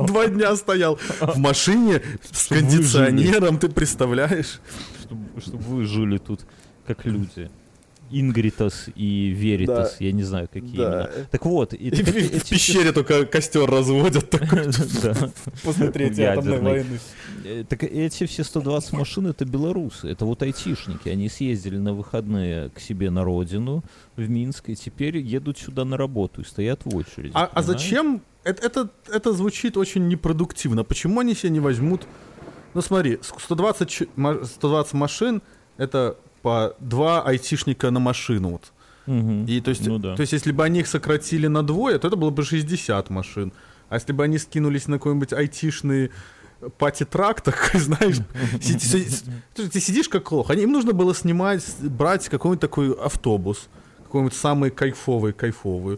[0.07, 4.59] два дня стоял в машине с кондиционером, ты представляешь?
[5.39, 6.45] чтобы вы жили тут
[6.85, 7.49] как люди.
[8.11, 11.09] Ингритас и Веритас, я не знаю, какие Да.
[11.11, 11.27] именно.
[11.31, 14.29] Так вот, и И так в эти- в пещере только костер разводят
[15.03, 15.13] Да.
[15.63, 16.99] после Третьей атомной войны.
[17.43, 21.09] Э, Так эти все 120 машин это белорусы, это вот айтишники.
[21.09, 23.83] Они съездили на выходные к себе на родину
[24.15, 27.31] в Минск и теперь едут сюда на работу и стоят в очереди.
[27.33, 28.21] А, а зачем?
[28.43, 30.83] Это, это, это звучит очень непродуктивно.
[30.83, 32.07] Почему они себе не возьмут...
[32.75, 35.41] Ну смотри, с- 120, ч- ма- 120 машин—
[35.77, 38.49] это по два айтишника на машину.
[38.49, 38.71] Вот.
[39.07, 39.45] Мгм.
[39.47, 40.15] И то есть, Ну да.
[40.15, 43.51] то есть, если бы они их сократили на двое, то это было бы 60 машин.
[43.89, 46.11] А если бы они скинулись на какой-нибудь айтишный
[46.77, 48.17] пати-трак такой, знаешь,
[48.61, 49.25] си- си- си-
[49.71, 50.49] ты сидишь как лох.
[50.51, 53.67] Они- Им нужно было снимать, брать какой-нибудь такой автобус,
[54.03, 55.97] какой-нибудь самый кайфовый, кайфовый,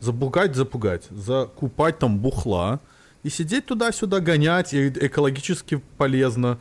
[0.00, 2.78] запугать, запугать, закупать там бухла
[3.24, 6.58] и сидеть туда-сюда, гонять, и экологически полезно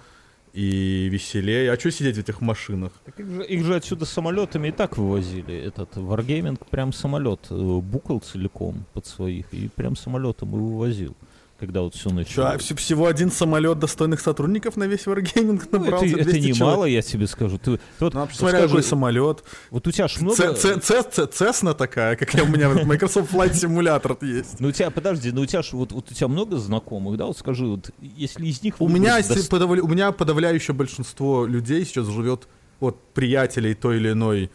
[0.57, 1.71] и веселее.
[1.71, 2.91] А что сидеть в этих машинах?
[3.05, 5.55] Так их, же, их же отсюда самолетами и так вывозили.
[5.55, 11.15] Этот Wargaming прям самолет э, букал целиком под своих и прям самолетом и вывозил.
[11.59, 12.53] Когда вот все Чё, началось.
[12.53, 16.47] а вс- всего один самолет достойных сотрудников на весь Wargaming Ну, набрался, это, это 200
[16.59, 17.57] немало, я тебе скажу.
[17.57, 19.43] Ты, ты вот, Ну, а скажи, какой самолет.
[19.71, 20.53] Вот у тебя ж много...
[20.53, 24.59] Цесна такая, как я, у меня вот Microsoft Flight Simulator есть.
[24.59, 27.25] Ну у тебя, подожди, ну у тебя ж вот, вот у тебя много знакомых, да?
[27.25, 28.75] Вот скажи, вот если из них...
[28.79, 32.47] У меня, если подавля- у меня подавляющее большинство людей сейчас живет,
[32.79, 34.51] вот, приятелей той или иной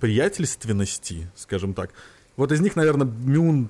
[0.00, 1.90] приятельственности, скажем так.
[2.36, 3.68] Вот из них, наверное, Мюн,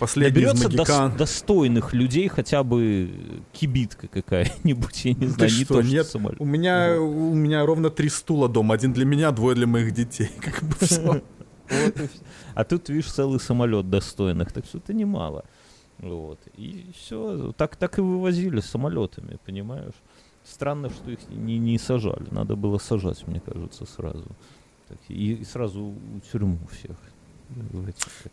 [0.00, 1.16] последний из Наберется дос- магикан.
[1.16, 3.10] достойных людей, хотя бы
[3.52, 6.06] кибитка какая-нибудь, я не Ты знаю, не что, то, что нет?
[6.06, 6.40] самолет.
[6.40, 8.74] У меня, у меня ровно три стула дома.
[8.74, 10.30] Один для меня, двое для моих детей.
[10.40, 10.74] Как бы.
[10.80, 12.08] Вот всё.
[12.54, 15.44] А тут, видишь, целый самолет достойных, так что это немало.
[15.98, 16.40] Вот.
[16.56, 19.94] И все, так, так и вывозили самолетами, понимаешь?
[20.42, 22.26] Странно, что их не, не сажали.
[22.32, 24.26] Надо было сажать, мне кажется, сразу.
[25.08, 26.96] И, и сразу в тюрьму всех.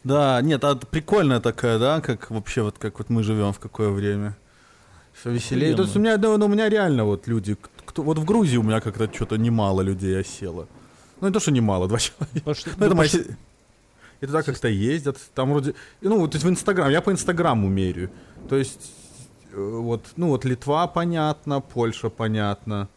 [0.03, 3.89] Да, нет, а прикольная такая, да, как вообще вот как вот мы живем в какое
[3.89, 4.37] время.
[5.13, 5.75] Все веселее.
[5.75, 8.57] То есть у меня, да, ну, у меня реально вот люди, кто, вот в Грузии
[8.57, 10.67] у меня как-то что-то немало людей осело.
[11.21, 12.41] Ну не то, что немало, два человека.
[12.45, 13.37] Потому что- Ну, это ну, се-
[14.21, 18.09] И туда как-то ездят, там вроде, ну, то есть в Инстаграм, я по Инстаграму меряю.
[18.49, 18.91] То есть,
[19.53, 22.87] э, вот, ну, вот Литва понятно, Польша понятно,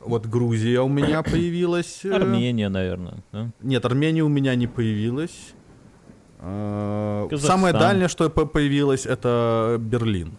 [0.00, 2.04] вот Грузия у меня появилась.
[2.04, 3.18] э, Армения, наверное.
[3.32, 3.50] да?
[3.62, 5.54] нет, Армения у меня не появилась.
[6.38, 7.56] А, Казахстан.
[7.58, 10.32] Самое дальнее, что по- появилось, это Берлин.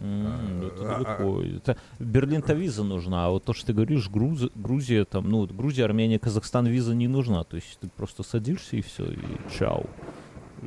[0.00, 5.46] Ну, это Берлин-то виза нужна, а вот то, что ты говоришь, Груз- Грузия, там, ну,
[5.46, 7.44] Грузия, Армения, Казахстан виза не нужна.
[7.44, 9.18] То есть ты просто садишься и все, и
[9.56, 9.86] чау,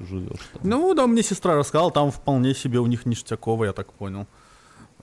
[0.10, 0.62] живешь там.
[0.64, 4.22] Ну, да, мне сестра рассказала, там вполне себе у них ништяково, я так понял.
[4.22, 4.26] Э,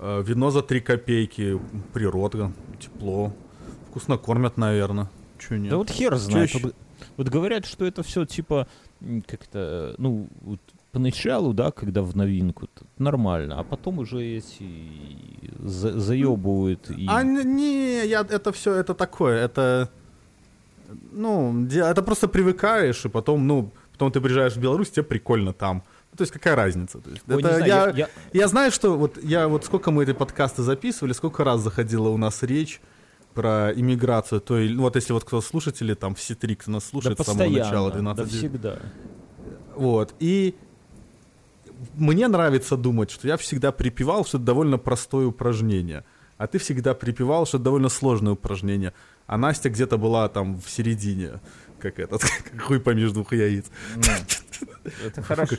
[0.02, 1.60] Вино за 3 копейки,
[1.92, 3.32] природа, тепло.
[3.90, 5.08] Вкусно кормят, наверное.
[5.38, 5.70] Че нет?
[5.70, 6.50] Да вот хер знает.
[6.50, 6.70] ещё?
[7.16, 8.66] Вот, говорят, что это все типа
[9.26, 10.60] как-то, э, ну, вот
[10.92, 14.68] поначалу, да, когда в новинку, нормально, а потом уже эти
[15.58, 17.06] за- заебывают и...
[17.08, 19.88] А не, я, это все, это такое, это,
[21.12, 25.82] ну, это просто привыкаешь, и потом, ну, потом ты приезжаешь в Беларусь, тебе прикольно там.
[26.16, 26.98] То есть какая разница?
[27.00, 30.02] То есть, Ой, это знаю, я, я- я- знаю, что вот я вот сколько мы
[30.04, 32.80] эти подкасты записывали, сколько раз заходила у нас речь
[33.34, 36.84] про иммиграцию, то и, ну, вот если вот кто слушатели, там все три, кто нас
[36.84, 38.78] Да слушает с самого начала да 12 всегда.
[39.74, 40.14] Вот.
[40.20, 40.54] И
[41.94, 46.04] мне нравится думать, что я всегда припевал, что это довольно простое упражнение.
[46.36, 48.92] А ты всегда припевал, что это довольно сложное упражнение.
[49.26, 51.40] А Настя где-то была там в середине,
[51.82, 53.66] как этот, как хуй помеж двух яиц.
[53.96, 54.02] Ну,
[55.06, 55.56] Это хорошо,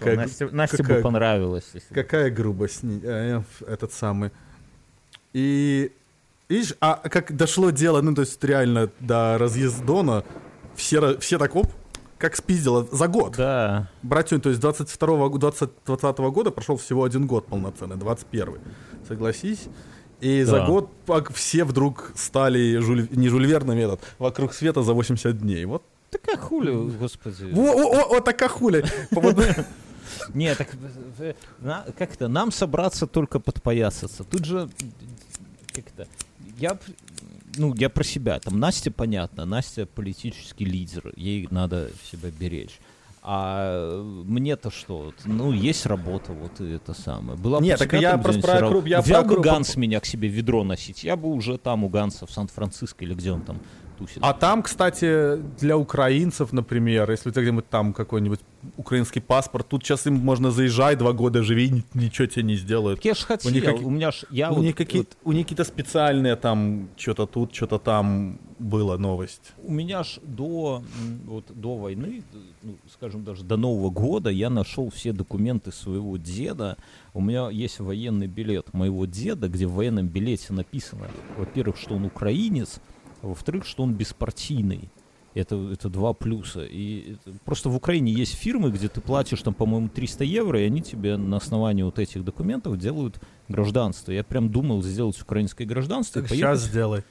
[0.51, 1.71] Насте, бы понравилось.
[1.93, 4.31] Какая грубость, э, этот самый.
[5.33, 5.91] И
[6.49, 10.23] видишь, а как дошло дело, ну то есть реально до разъездона,
[10.75, 11.67] все, все так оп,
[12.17, 13.35] как спиздило за год.
[13.37, 18.57] Да, Братюнь, то есть 22 го 20, 20 года прошел всего один год полноценный, 21
[19.07, 19.67] Согласись?
[20.21, 20.67] И за Да.
[20.67, 25.65] год пак- все вдруг стали жуль- не Жюль Верном этот, вокруг света за 80 дней.
[25.65, 27.45] Вот, такая хули, господи.
[27.51, 28.83] во, о, о, о, такая хуля.
[30.33, 30.67] Не, так
[31.19, 34.23] э, на- как это, нам собраться только подпоясаться.
[34.23, 34.69] Тут же,
[35.73, 36.07] как это,
[36.59, 36.77] я,
[37.57, 38.39] ну, я про себя.
[38.39, 42.79] Там Настя, понятно, Настя политический лидер, ей надо себя беречь.
[43.25, 45.13] А мне-то что?
[45.23, 47.37] Ну, есть работа, вот и это самое.
[47.39, 50.01] Была бы Не, у так я просто про округ- я Взял про бы Ганс меня
[50.01, 53.41] к себе ведро носить, я бы уже там у Ганса в Сан-Франциско или где он
[53.41, 53.61] там
[54.05, 54.17] тусит.
[54.21, 58.39] А там, кстати, для украинцев, например, если у тебя где-нибудь там какой-нибудь
[58.77, 63.03] украинский паспорт, тут сейчас им можно заезжать, два года живи, ни- ничего тебе не сделают.
[63.05, 65.31] Я ж хотел, у, них каки- меня ж, я у, вот- них какие, вот у
[65.31, 69.51] них какие-то специальные там, что-то тут, что-то там было новость.
[69.63, 70.81] у меня ж до,
[71.25, 72.23] вот, до войны,
[72.61, 76.77] ну, скажем, даже до Нового года я нашел все документы своего деда.
[77.13, 82.05] У меня есть военный билет моего деда, где в военном билете написано, во-первых, что он
[82.05, 82.79] украинец,
[83.23, 84.89] а во-вторых, что он беспартийный.
[85.33, 86.63] Это, это два плюса.
[86.63, 90.81] И просто в Украине есть фирмы, где ты платишь там, по-моему, 300 евро, и они
[90.81, 94.11] тебе на основании вот этих документов делают гражданство.
[94.11, 96.19] Я прям думал сделать украинское гражданство.
[96.19, 97.03] и поехать сейчас сделай.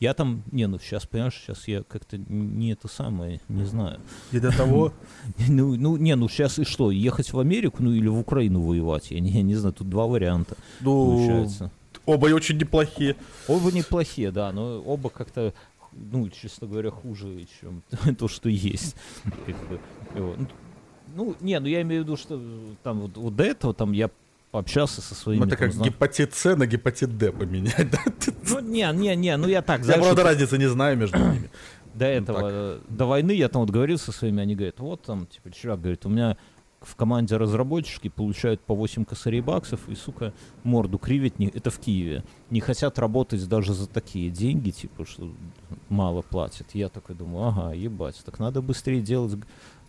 [0.00, 4.00] я там, не, ну сейчас, понимаешь, сейчас я как-то не это самое, не знаю.
[4.32, 4.92] И до того...
[5.48, 9.12] Ну, ну, не, ну сейчас и что, ехать в Америку, ну или в Украину воевать?
[9.12, 11.70] Я не, я не знаю, тут два варианта Ну, получается.
[12.08, 13.16] Оба очень неплохие.
[13.46, 15.52] Оба неплохие, да, но оба как-то,
[15.92, 17.82] ну, честно говоря, хуже, чем
[18.18, 18.96] то, что есть.
[21.14, 22.40] Ну, не, ну я имею в виду, что
[22.82, 24.10] там вот, вот до этого там я
[24.50, 25.40] пообщался со своими...
[25.42, 27.98] Это там, как зна- гепатит С на гепатит Д поменять, да?
[28.48, 31.18] Ну, не, не, не, ну я так, Я, знаешь, правда, вот- разницы не знаю между
[31.32, 31.50] ними.
[31.94, 35.26] до этого, э, до войны я там вот говорил со своими, они говорят, вот там,
[35.26, 36.36] типа, чувак, говорит, у меня
[36.80, 41.78] в команде разработчики получают по 8 косарей баксов и, сука, морду кривить, не, это в
[41.78, 45.32] Киеве, не хотят работать даже за такие деньги, типа, что
[45.88, 46.74] мало платят.
[46.74, 49.38] Я такой думаю, ага, ебать, так надо быстрее делать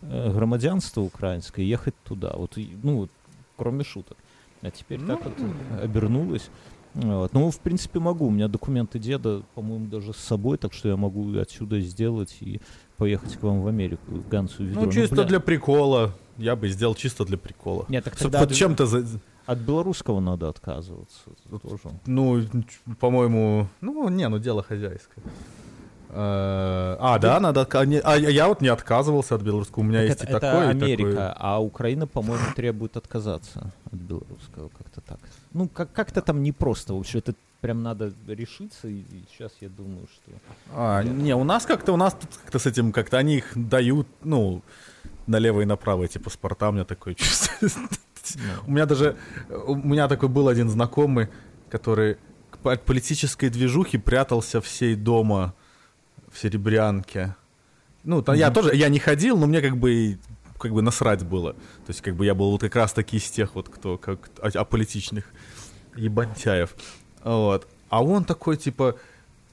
[0.02, 2.34] э, громадянство украинское, и ехать туда.
[2.36, 3.08] Вот, ну,
[3.56, 4.17] кроме шуток.
[4.62, 5.34] А теперь так вот
[5.82, 6.49] обернулось.
[6.93, 7.34] Вот.
[7.34, 8.28] Ну, в принципе, могу.
[8.28, 12.60] У меня документы деда, по-моему, даже с собой, так что я могу отсюда сделать и
[13.00, 14.82] поехать к вам в Америку, к Гансу ведро.
[14.84, 16.12] Ну, чисто бля, для прикола.
[16.38, 17.86] Я бы сделал чисто для прикола.
[17.88, 18.86] Нет, так тогда от, чем-то...
[18.86, 19.06] за-
[19.46, 21.22] от белорусского надо отказываться.
[21.50, 21.82] Тоже.
[22.06, 22.44] Ну,
[23.00, 23.68] по-моему...
[23.82, 25.24] Ну, не, ну, дело хозяйское.
[26.10, 27.62] Э, А, да, надо...
[27.72, 29.84] А я вот не отказывался от белорусского.
[29.84, 31.36] У меня Так есть это, и это такое, и Америка, такое.
[31.38, 35.20] а Украина, по-моему, требует отказаться от белорусского, как-то так.
[35.54, 37.20] Ну, как- как-то там непросто вообще.
[37.20, 40.32] Это прям надо решиться, и, сейчас я думаю, что...
[40.74, 44.08] А, не, у нас как-то, у нас тут как-то с этим, как-то они их дают,
[44.24, 44.62] ну,
[45.28, 47.70] налево и направо эти паспорта, у меня такое чувство.
[48.68, 49.18] У меня даже,
[49.66, 51.28] у меня такой был один знакомый,
[51.70, 52.18] который
[52.64, 55.54] от политической движухи прятался всей дома
[56.32, 57.36] в Серебрянке.
[58.04, 60.18] Ну, там я тоже, я не ходил, но мне как бы
[60.60, 61.54] как бы насрать было.
[61.54, 64.30] То есть как бы я был вот как раз таки из тех вот, кто как
[64.41, 65.26] а- аполитичных
[65.95, 66.76] ебантяев.
[67.24, 67.67] Вот.
[67.89, 68.95] А он такой, типа,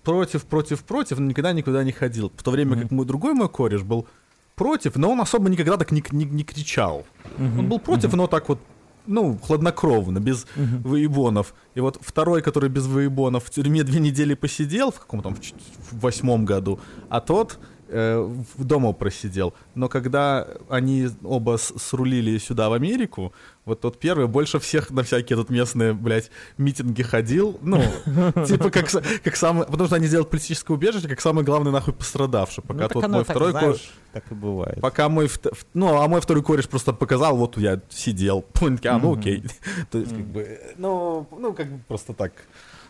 [0.04, 2.32] против, против, против, но никогда никуда не ходил.
[2.36, 4.06] В то время как мой другой мой кореш был
[4.54, 7.06] против, но он особо никогда так не, не, не кричал.
[7.38, 8.58] Он был против, но так вот,
[9.06, 11.54] ну, хладнокровно, без выебонов.
[11.74, 16.00] И вот второй, который без выебонов, в тюрьме две недели посидел, в каком там, в,
[16.00, 19.54] восьмом году, а тот в дома просидел.
[19.74, 23.32] Но когда они оба срулили сюда, в Америку,
[23.64, 27.58] вот тот первый больше всех на всякие тут местные, блядь, митинги ходил.
[27.62, 27.82] Ну,
[28.46, 28.88] типа как,
[29.22, 29.66] как самый...
[29.66, 32.62] Потому что они делают политическое убежище, как самый главный нахуй пострадавший.
[32.62, 33.50] Пока Ну, тот мой второй...
[33.50, 34.80] знаешь, так и бывает.
[34.80, 35.28] Пока мой...
[35.74, 38.44] Ну, а мой второй кореш просто показал, вот я сидел.
[38.86, 39.42] А, ну окей.
[39.90, 42.32] То есть, как бы, ну, ну, как бы просто так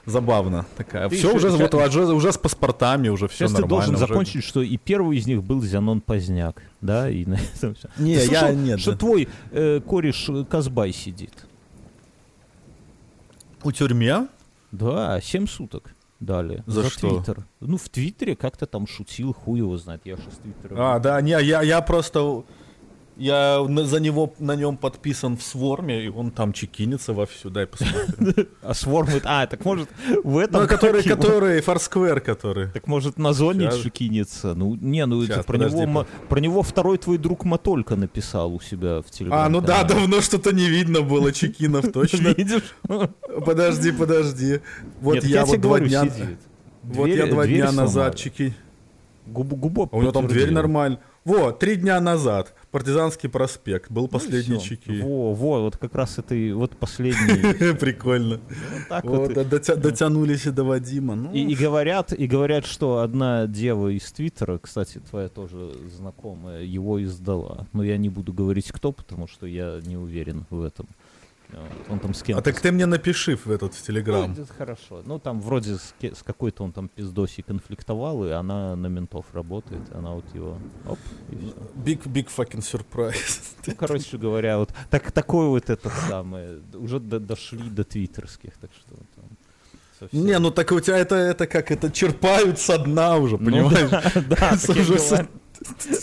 [0.06, 1.08] забавно такая.
[1.08, 3.68] Ты все еще- уже, вот, уже, уже с паспортами, уже все Сейчас ты нормально.
[3.68, 4.06] должен уже.
[4.06, 7.88] закончить, что и первый из них был Зянон Поздняк, да, и на этом все.
[7.98, 8.80] Не, Ты я слышал, нет.
[8.80, 8.96] что да.
[8.98, 11.32] твой э, кореш э, Казбай сидит?
[13.62, 14.28] У тюрьме?
[14.72, 16.62] Да, 7 суток дали.
[16.66, 17.08] За что?
[17.16, 17.44] Твиттер.
[17.60, 20.94] Ну, в Твиттере как-то там шутил, хуй его знает, я же с Твиттера.
[20.94, 22.44] А, да, не, я, я просто...
[23.16, 28.48] Я за него, на нем подписан в сворме, и он там чекинится вовсю, дай посмотрим.
[28.62, 29.88] А Свормит, а, так может
[30.22, 30.62] в этом...
[30.62, 32.70] Ну, который, который, Foursquare, который.
[32.72, 33.80] Так может на зоне Щас.
[33.80, 34.54] шикинется?
[34.54, 39.00] Ну, не, ну это про него, про него второй твой друг Матолька написал у себя
[39.00, 39.46] в телеграм.
[39.46, 42.28] А, ну да, давно что-то не видно было чекинов, точно.
[42.36, 42.76] Видишь?
[43.46, 44.60] Подожди, подожди.
[45.00, 46.06] Вот я вот два дня...
[46.82, 48.54] Вот я два дня назад чеки...
[49.26, 51.00] Губ, губо А у него там дверь нормально.
[51.24, 52.54] Вот, три дня назад.
[52.76, 53.90] Партизанский проспект.
[53.90, 54.68] Был Ну последний всё.
[54.76, 55.00] чеки.
[55.00, 57.72] Во, во, вот как раз это и вот последний.
[57.80, 58.38] Прикольно.
[59.76, 61.14] Дотянулись и до Вадима.
[61.14, 67.02] Ну, и говорят, и говорят, что одна дева из Твиттера, кстати, твоя тоже знакомая, его
[67.02, 67.66] издала.
[67.72, 70.86] Но я не буду говорить кто, потому что я не уверен в этом.
[71.88, 74.34] Он там с кем-то А так ты мне напиши в этот в Телеграм.
[74.36, 75.02] Ну, хорошо.
[75.04, 79.82] Ну, там вроде с, с какой-то он там пиздосей конфликтовал, и она на ментов работает,
[79.94, 80.58] она вот его...
[80.88, 80.98] Оп,
[81.30, 81.34] и.
[81.84, 83.40] Big, big fucking surprise.
[83.66, 86.60] Ну, короче говоря, вот так, такой вот этот самый...
[86.74, 89.24] Уже до- дошли до твиттерских, так что там...
[89.98, 93.46] совсем- Не, ну так у тебя это, это как, это черпают со дна уже, Ну
[93.46, 93.90] понимаешь?
[94.14, 95.30] да, да, уже говорят.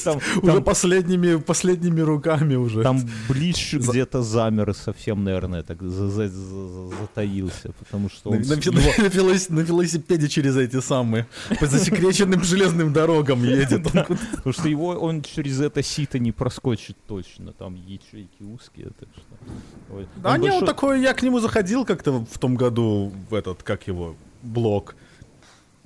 [0.03, 2.83] Там, Уже там- последними, последними руками уже.
[2.83, 8.31] там Блич где-то замер и совсем, наверное, так за- за- за- за- затаился, потому что
[8.31, 8.37] он...
[8.41, 8.93] на его-
[9.49, 11.25] на на велосипеде через эти самые,
[11.59, 13.85] по засекреченным железным дорогам едет.
[13.95, 18.91] Он куда- Потому что его он через это сито не проскочит точно, там ячейки узкие,
[18.99, 19.95] так что.
[19.95, 20.07] Ой.
[20.17, 23.33] Да Он не, он большой- такой, я к нему заходил как-то в том году, в
[23.35, 24.95] этот, как его, блок.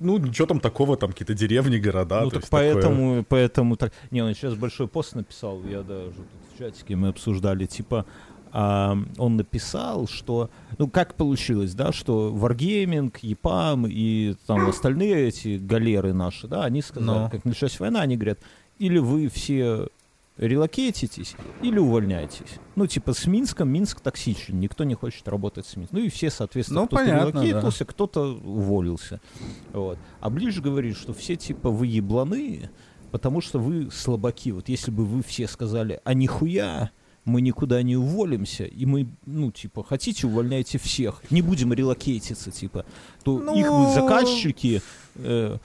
[0.00, 2.20] Ну, ничего там такого, там какие-то деревни, города.
[2.22, 2.72] ну так есть такое.
[2.74, 3.92] поэтому, поэтому так.
[4.10, 8.06] Не, он сейчас большой пост написал, я даже тут в чатике мы обсуждали, типа.
[8.52, 15.58] а, он написал, что, ну как получилось, да, что Wargaming, EPAM и там остальные эти
[15.58, 17.30] галеры наши, да, они сказали, Ну.
[17.30, 18.38] как началась война, они говорят,
[18.78, 19.88] или вы все
[20.38, 22.58] релокейтитесь, или увольняйтесь.
[22.76, 25.98] Ну, типа, с Минском, Минск токсичен, никто не хочет работать с Минском.
[25.98, 29.20] Ну, и все, соответственно, Ну, кто-то понятно, релокейтился, кто-то уволился.
[29.72, 29.98] Вот.
[30.20, 32.70] А Ближ говорит, что все, типа, вы ебланы,
[33.10, 34.52] потому что вы слабаки.
[34.52, 36.90] Вот если бы вы все сказали, а нихуя,
[37.24, 42.86] мы никуда не уволимся, и мы, ну, типа, хотите, увольняйте всех, не будем релокейтиться, типа,
[43.22, 44.80] то Ну- их бы заказчики
[45.16, 45.58] э,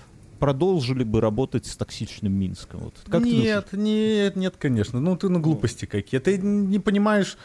[0.43, 2.81] продолжили бы работать с токсичным Минском.
[2.81, 2.95] Вот.
[3.09, 4.99] Как нет, нет, нет, конечно.
[4.99, 6.19] Ну, ты, ну, глупости какие.
[6.19, 7.37] Ты не понимаешь...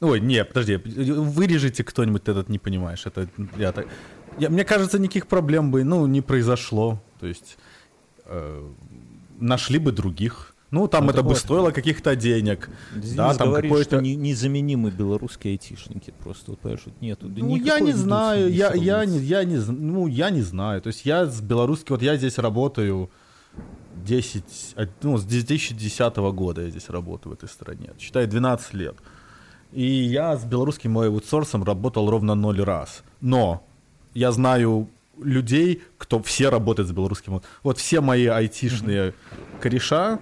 [0.00, 3.06] Ой, не, подожди, вырежите кто-нибудь, ты этот не понимаешь.
[3.06, 3.86] Это я так...
[4.38, 7.02] я- мне кажется, никаких проблем бы, ну, не произошло.
[7.18, 7.56] То есть
[8.26, 8.70] э,
[9.40, 10.53] нашли бы других.
[10.74, 11.38] Ну, там Ну, это бы вот.
[11.38, 12.68] стоило каких-то денег.
[12.96, 17.28] Денис Да, там говорит, какой-то- что не- незаменимы белорусские айтишники просто, вот, понимаешь, вот нету.
[17.28, 20.82] Да Ну, я не знаю, я, я, не, я, не, ну, я не знаю.
[20.82, 23.08] То есть я с белорусским, вот я здесь работаю
[24.04, 27.90] 10, а, ну, с 2010 года я здесь работаю в этой стране.
[28.00, 28.96] Считай, 12 лет.
[29.72, 33.04] И я с белорусским аутсорсом работал ровно ноль раз.
[33.20, 33.62] Но
[34.12, 34.88] я знаю
[35.22, 37.34] людей, кто все работает с белорусским.
[37.34, 39.14] Вот, вот все мои айтишные
[39.60, 40.18] кореша,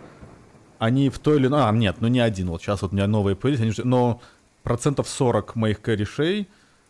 [0.83, 1.61] они в той или иной...
[1.63, 2.49] А, нет, ну не один.
[2.49, 3.63] Вот сейчас вот у меня новые появились.
[3.63, 4.21] они же- но
[4.63, 6.47] процентов 40 моих корешей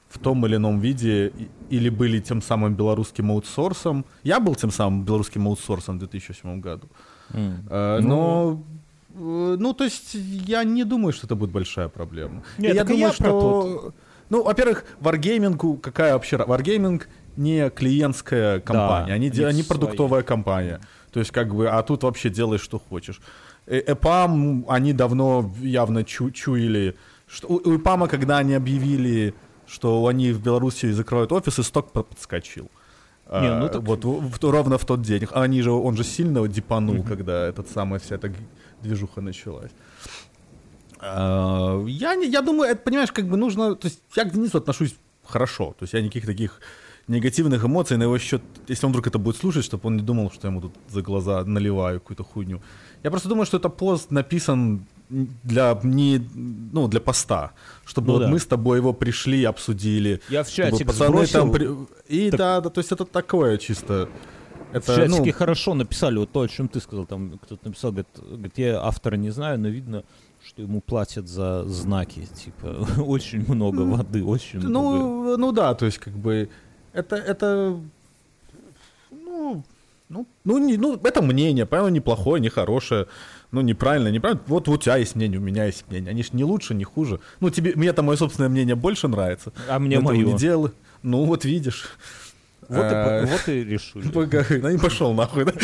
[0.08, 1.32] в том или ином виде
[1.70, 4.04] или были тем самым белорусским аутсорсом.
[4.24, 6.88] Я был тем самым белорусским аутсорсом в 2007 году.
[7.34, 7.64] М.
[7.70, 8.62] Э, Но...
[9.14, 10.14] э, Ну, то есть,
[10.48, 12.42] я не думаю, что это будет большая проблема.
[12.58, 13.92] Нет, я думаю, я что...
[14.30, 16.36] Ну, во-первых, Wargaming, какая вообще...
[16.36, 17.02] Wargaming
[17.36, 19.68] не клиентская компания, они, они они свои.
[19.68, 20.80] продуктовая компания.
[21.12, 23.20] То есть, как бы, а тут вообще делай, что хочешь.
[23.72, 26.94] Э, EPAM, они давно явно чу- чуяли...
[27.26, 29.32] Что, у, у EPAM, когда они объявили,
[29.66, 32.64] что они в Беларуси закроют офисы, сток по- подскочил.
[33.30, 35.26] Не, А, ну так- Вот в- в- ровно в тот день.
[35.32, 38.30] А Они же, он же сильно дипанул, когда этот самая вся эта
[38.82, 39.70] движуха началась.
[41.00, 43.74] А, Я, не, я думаю, это, понимаешь, как бы нужно...
[43.74, 44.94] То есть я к Денису отношусь
[45.24, 45.74] хорошо.
[45.78, 46.60] То есть я никаких таких
[47.08, 50.30] негативных эмоций на его счет, если он вдруг это будет слушать, чтобы он не думал,
[50.30, 52.60] что я ему тут за глаза наливаю какую-то хуйню.
[53.02, 54.86] Я просто думаю, что это пост написан
[55.42, 56.18] для не
[56.72, 57.52] ну для поста,
[57.84, 58.28] чтобы Ну вот да.
[58.28, 60.20] мы с тобой его пришли, обсудили.
[60.30, 61.40] Я в чатик пацаны сбросил.
[61.40, 61.68] там при-
[62.08, 64.08] и Так- да, да, то есть это такое чисто.
[64.70, 67.90] В Это, чатике ну, хорошо написали, вот то, о чем ты сказал, там кто-то написал,
[67.90, 70.02] говорит, говорит, я автора не знаю, но видно,
[70.46, 74.70] что ему платят за знаки, типа, очень много воды, очень много.
[74.72, 76.48] Ну, ну да, то есть как бы
[76.92, 77.80] это, это,
[79.10, 79.64] ну,
[80.08, 83.06] ну, ну, не, ну, это мнение, понятно, неплохое, не хорошее,
[83.50, 84.42] ну, неправильно, неправильно.
[84.46, 86.10] Вот у тебя есть мнение, у меня есть мнение.
[86.10, 87.20] Они же не лучше, не хуже.
[87.40, 89.52] Ну, тебе, мне-то мое собственное мнение больше нравится.
[89.68, 90.24] А мне мое.
[90.24, 90.72] Не делаю.
[91.02, 91.96] Ну, вот видишь.
[92.68, 94.04] Вот, и, вот и решили.
[94.62, 95.52] Ну не пошел нахуй, да?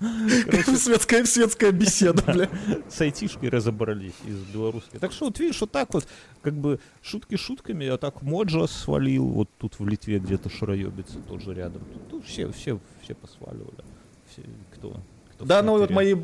[0.76, 2.48] Светская, светская беседа, бля.
[2.88, 5.00] С айтишкой разобрались из белорусской.
[5.00, 6.06] Так что вот видишь, вот так вот,
[6.42, 11.54] как бы шутки шутками, а так Моджа свалил, вот тут в Литве где-то шароебится тоже
[11.54, 11.82] рядом.
[12.10, 13.84] Тут все, все, все посваливали.
[14.30, 14.42] Все,
[14.74, 14.96] кто,
[15.34, 16.14] кто да, ну вот мои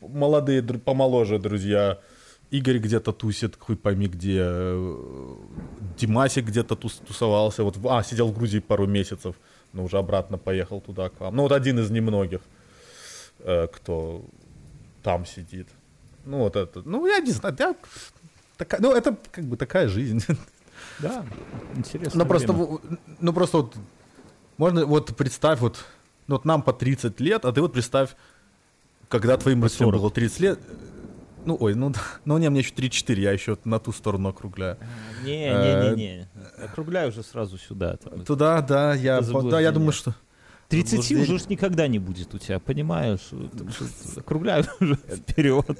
[0.00, 1.98] молодые, помоложе друзья,
[2.50, 4.40] Игорь где-то тусит, хуй пойми где.
[4.42, 5.36] Э,
[5.96, 7.62] Димасик где-то тус, тусовался.
[7.62, 9.36] Вот, а, сидел в Грузии пару месяцев,
[9.72, 11.36] но уже обратно поехал туда к вам.
[11.36, 12.40] Ну, вот один из немногих,
[13.38, 14.24] э, кто
[15.02, 15.68] там сидит.
[16.24, 16.82] Ну, вот это.
[16.84, 17.74] Ну, я не знаю, я,
[18.56, 20.22] такая, ну, это как бы такая жизнь.
[20.98, 21.26] Да,
[21.74, 22.24] интересно.
[22.24, 22.54] Ну, просто,
[23.20, 23.74] ну, просто вот,
[24.56, 25.84] можно, вот представь, вот,
[26.26, 28.16] ну, вот нам по 30 лет, а ты вот представь,
[29.10, 30.58] когда твоим родителям было 30 лет,
[31.44, 31.92] ну, ой, ну,
[32.24, 34.76] ну не, мне еще 3-4, я еще на ту сторону округляю.
[35.24, 36.28] Не, не, не, не.
[36.64, 37.96] Округляю уже сразу сюда.
[37.96, 38.24] Там.
[38.24, 40.14] Туда, да, я, да, я думаю, что...
[40.68, 43.30] 30 уже уж никогда не будет у тебя, понимаешь?
[44.16, 45.66] Округляю уже вперед.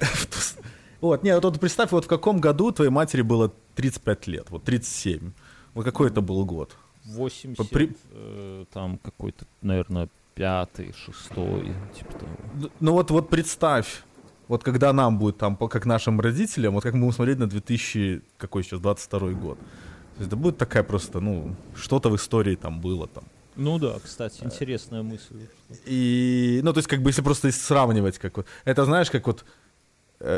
[1.01, 5.31] Вот, не, вот представь, вот в каком году твоей матери было 35 лет, вот 37.
[5.73, 6.75] Вот какой это был год?
[7.05, 7.95] 80, При...
[8.11, 12.69] э, там какой-то, наверное, пятый, шестой, типа того.
[12.79, 14.03] Ну вот, вот представь,
[14.51, 18.21] вот когда нам будет там, как нашим родителям, вот как мы будем смотреть на 2000,
[18.37, 19.57] какой сейчас, 22 год.
[19.57, 23.23] То есть это будет такая просто, ну, что-то в истории там было там.
[23.55, 25.47] Ну да, кстати, интересная мысль.
[25.85, 29.45] И, ну, то есть, как бы, если просто сравнивать, как вот, это знаешь, как вот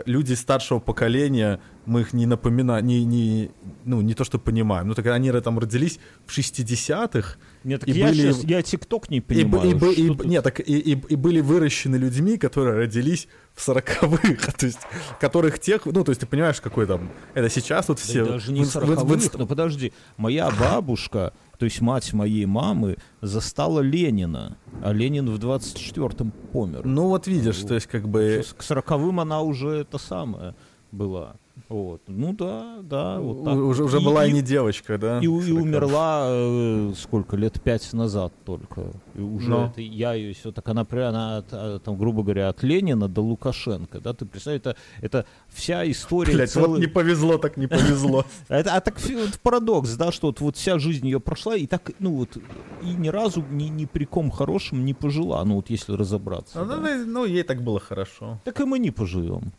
[0.05, 3.51] люди старшего поколения, мы их не напоминаем, не, не,
[3.83, 7.37] ну, не то, что понимаем, но так они там родились в 60-х.
[7.63, 9.69] Нет, так и я, были, сейчас, я ТикТок не понимаю.
[9.69, 14.51] И, и, и, нет, так и, и, и были выращены людьми, которые родились в 40-х,
[14.57, 14.79] то есть,
[15.19, 18.25] которых тех, ну, то есть, ты понимаешь, какой там, это сейчас вот все...
[18.25, 24.57] Да даже не 40-х, ну, подожди, моя бабушка то есть мать моей мамы застала Ленина,
[24.81, 26.85] а Ленин в 24-м помер.
[26.85, 28.43] Ну вот видишь, то есть как бы...
[28.57, 30.55] К 40-м она уже это самое
[30.91, 31.35] была.
[31.69, 32.01] Вот.
[32.07, 33.19] Ну да, да.
[33.19, 33.55] Вот так.
[33.55, 35.19] Уже, уже и, была и, не девочка, да?
[35.19, 38.91] И, и умерла э, сколько, лет пять назад только.
[39.15, 39.65] И уже Но.
[39.67, 43.99] это, я ее все так, она, она а, там, грубо говоря, от Ленина до Лукашенко,
[43.99, 46.33] да, ты представляешь, это, это вся история.
[46.33, 46.69] Блять, целый...
[46.69, 48.25] вот не повезло, так не повезло.
[48.49, 48.99] это, а так
[49.43, 52.37] парадокс, да, что вот, вся жизнь ее прошла, и так, ну вот,
[52.81, 56.63] и ни разу ни, ни при ком хорошем не пожила, ну вот если разобраться.
[56.63, 57.03] Ну, да.
[57.05, 58.39] ну ей так было хорошо.
[58.43, 59.53] Так и мы не поживем.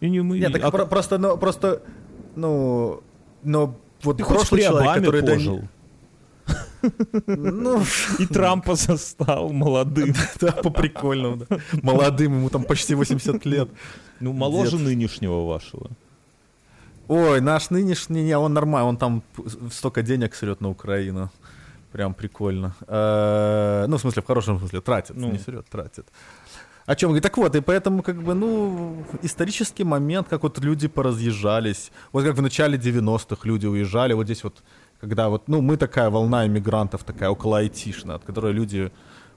[0.00, 0.38] И не мы.
[0.38, 0.70] Нет, так а...
[0.70, 1.82] про- просто, ну, просто,
[2.36, 3.02] ну,
[3.42, 5.62] но вот Ты прошлый человек, который пожил.
[7.26, 7.82] Ну,
[8.18, 10.14] и Трампа застал молодым.
[10.40, 11.58] Да, по прикольному, да.
[11.82, 13.68] Молодым, ему там почти 80 лет.
[14.20, 15.90] Ну, моложе нынешнего вашего.
[17.06, 19.22] Ой, наш нынешний, не, он нормальный, он там
[19.70, 21.30] столько денег срет на Украину.
[21.92, 22.74] Прям прикольно.
[22.86, 25.30] Э, ну, в смысле, в хорошем смысле, тратит, ну.
[25.30, 26.06] не срет, тратит
[26.90, 27.22] о чем говорит.
[27.22, 31.92] Так вот, и поэтому, как бы, ну, исторический момент, как вот люди поразъезжались.
[32.10, 34.64] Вот как в начале 90-х люди уезжали, вот здесь вот,
[35.00, 38.90] когда вот, ну, мы такая волна иммигрантов, такая около айтишная, от которой люди,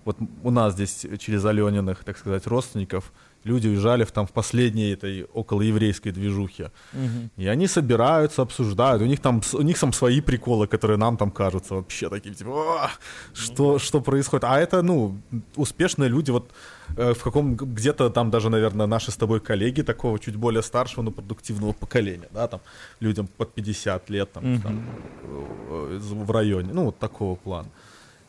[0.04, 3.14] вот у нас здесь через Алениных, так сказать, родственников,
[3.44, 6.72] люди уезжали в, там, в последней этой околоеврейской движухе.
[6.94, 7.30] Угу.
[7.38, 9.02] И они собираются, обсуждают.
[9.02, 12.90] У них там, у них там свои приколы, которые нам там кажутся вообще такими, типа,
[13.34, 14.44] что, что происходит.
[14.44, 15.18] А это, ну,
[15.56, 16.52] успешные люди, вот
[16.98, 21.04] э, в каком, где-то там даже, наверное, наши с тобой коллеги такого чуть более старшего,
[21.04, 22.62] но продуктивного поколения, да, там,
[23.02, 24.62] людям под 50 лет, там, угу.
[24.62, 24.86] там
[25.24, 27.68] э, в районе, ну, вот такого плана.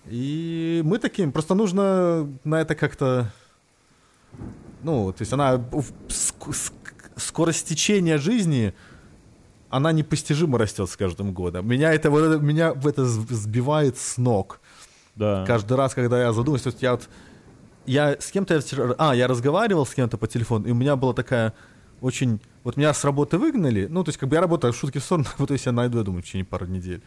[0.07, 3.33] И мы таким, просто нужно на это как-то
[4.85, 5.61] ну, то есть она
[7.17, 8.75] скорость течения жизни,
[9.71, 11.67] она непостижимо растет с каждым годом.
[11.67, 14.61] Меня это, вот, меня это сбивает с ног.
[15.17, 15.45] Да.
[15.47, 17.09] Каждый раз, когда я задумываюсь, то есть я вот,
[17.87, 18.61] я с кем-то,
[18.99, 21.55] а, я разговаривал с кем-то по телефону, и у меня была такая
[22.01, 25.05] очень, вот меня с работы выгнали, ну, то есть как бы я работаю, шутки в
[25.05, 27.03] сторону, вот если я найду, я думаю, в течение пары недель.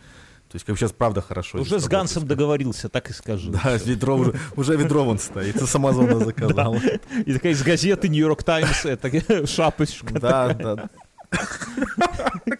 [0.50, 1.60] То есть, как сейчас правда хорошо.
[1.60, 3.52] Уже с Гансом договорился, так и скажу.
[3.52, 6.78] Да, ведро уже, уже ведро вон стоит, с Амазона заказал.
[7.26, 10.20] И такая из газеты Нью-Йорк Таймс, это шапочка.
[10.20, 10.89] Да, да.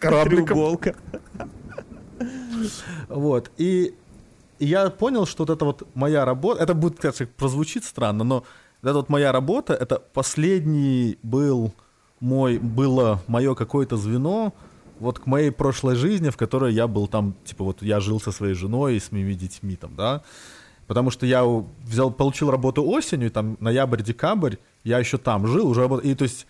[0.00, 0.94] Треуголка.
[3.08, 3.94] Вот, и
[4.58, 8.44] я понял, что вот это вот моя работа, это будет, конечно, прозвучит странно, но
[8.82, 11.72] это вот моя работа, это последний был
[12.20, 14.52] мой, было мое какое-то звено,
[15.00, 18.32] вот к моей прошлой жизни, в которой я был там, типа вот я жил со
[18.32, 20.22] своей женой и с моими детьми там, да,
[20.86, 21.44] потому что я
[21.84, 26.46] взял, получил работу осенью, там ноябрь-декабрь, я еще там жил, уже работал, и то есть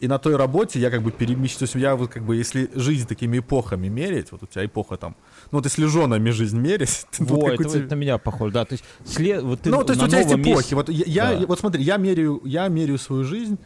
[0.00, 2.70] и на той работе я как бы перемещаюсь, то есть я вот как бы, если
[2.74, 5.16] жизнь такими эпохами мерить, вот у тебя эпоха там,
[5.50, 7.84] ну вот если женами жизнь мерить, вот, вот это, тебя...
[7.84, 10.32] это меня похоже, да, то есть след, вот ты Ну, то есть у тебя есть
[10.32, 10.74] эпохи, месте...
[10.74, 11.46] вот я, да.
[11.46, 13.58] вот смотри, я меряю, я меряю свою жизнь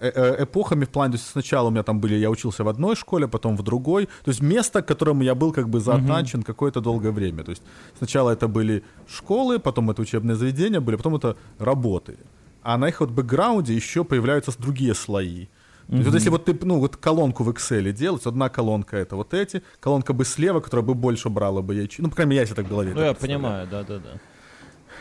[0.00, 3.28] эпохами в плане, то есть сначала у меня там были, я учился в одной школе,
[3.28, 6.46] потом в другой, то есть место, к которому я был как бы затачен угу.
[6.46, 7.62] какое-то долгое время, то есть
[7.98, 12.18] сначала это были школы, потом это учебные заведения были, потом это работы,
[12.62, 15.48] а на их вот бэкграунде еще появляются другие слои,
[15.88, 16.02] Mm-hmm.
[16.02, 19.62] вот если вот ты, ну, вот колонку в Excel делать, одна колонка это вот эти,
[19.78, 22.00] колонка бы слева, которая бы больше брала бы ячейки.
[22.00, 22.92] Ну, по крайней мере, я себе так в голове.
[22.92, 24.18] Ну, я понимаю, да-да-да.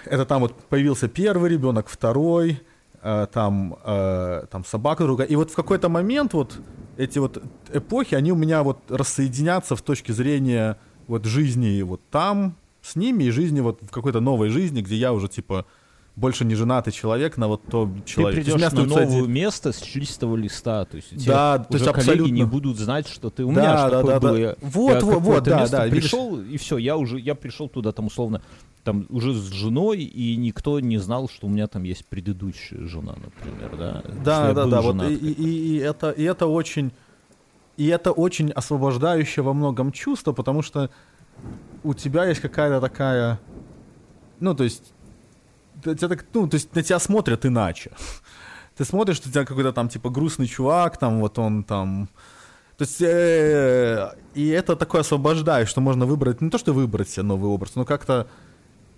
[0.06, 2.62] Это там вот появился первый ребенок, второй,
[3.06, 5.28] э, там, э, там собака другая.
[5.28, 6.60] И вот в какой-то момент вот
[6.98, 7.42] эти вот
[7.72, 10.78] эпохи, они у меня вот рассоединятся в точке зрения
[11.08, 15.14] вот жизни вот там с ними и жизни вот в какой-то новой жизни, где я
[15.14, 15.66] уже типа
[16.16, 18.46] больше не женатый человек на вот то человек.
[18.46, 19.32] Ты придешь на новое один...
[19.32, 22.34] место с чистого листа, то есть у тебя да, то есть абсолютно...
[22.34, 24.38] не будут знать, что ты у да, меня да, да, было.
[24.38, 24.56] Да.
[24.62, 25.88] Вот, я вот, вот, да, да.
[25.90, 26.54] Пришел видишь?
[26.54, 28.42] и все, я уже я пришел туда там условно
[28.84, 33.16] там уже с женой и никто не знал, что у меня там есть предыдущая жена,
[33.16, 34.04] например, да.
[34.24, 34.82] Да, да, да.
[34.82, 36.92] Вот и, и, и это и это очень
[37.76, 40.90] и это очень освобождающее во многом чувство, потому что
[41.84, 43.40] у тебя есть какая-то такая,
[44.40, 44.94] ну то есть
[45.82, 47.92] тебя так, ну, то есть на тебя смотрят иначе.
[48.78, 52.10] Ты смотришь, что у тебя какой-то там, типа, грустный чувак, там, вот он там...
[52.78, 57.24] То есть, э, и это такое освобождает, что можно выбрать, не то, что выбрать себе
[57.24, 58.28] новый образ, но как-то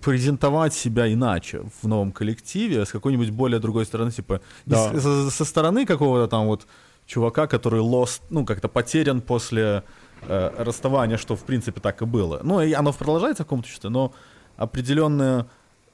[0.02, 5.00] презентовать себя иначе в новом коллективе, с какой-нибудь более другой стороны, типа, да.
[5.00, 6.66] со, со стороны какого-то там вот
[7.06, 9.84] чувака, который lost, ну, как-то потерян после
[10.22, 12.40] э, расставания, что, в принципе, так и было.
[12.44, 14.14] Ну, и оно продолжается в каком-то чувстве, но
[14.58, 15.48] определенная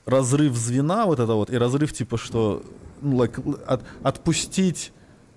[0.05, 2.63] разрыв звена вот это вот, и разрыв типа, что
[3.01, 4.91] ну, like, от, отпустить,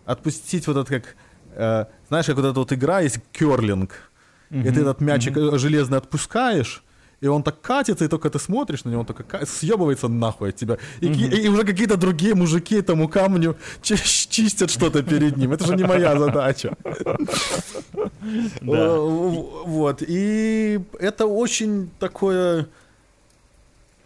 [0.04, 1.16] отпустить вот это как,
[1.54, 4.10] э, знаешь, как вот эта вот игра есть, керлинг,
[4.50, 4.68] mm-hmm.
[4.68, 5.58] и ты этот мячик mm-hmm.
[5.58, 6.82] железный отпускаешь,
[7.20, 10.56] и он так катится, и только ты смотришь на него, он только съебывается нахуй от
[10.56, 10.76] тебя.
[11.00, 11.34] И, mm-hmm.
[11.34, 15.52] и, и уже какие-то другие мужики этому камню чистят что-то перед ним.
[15.52, 16.76] Это же не моя задача.
[18.60, 20.02] Вот.
[20.06, 22.68] И это очень такое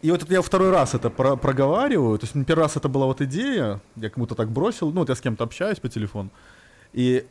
[0.03, 2.19] и вот это я второй раз это про проговариваю.
[2.19, 5.15] То есть первый раз это была вот идея, я кому-то так бросил, ну вот я
[5.15, 6.31] с кем-то общаюсь по телефону.
[6.93, 7.27] И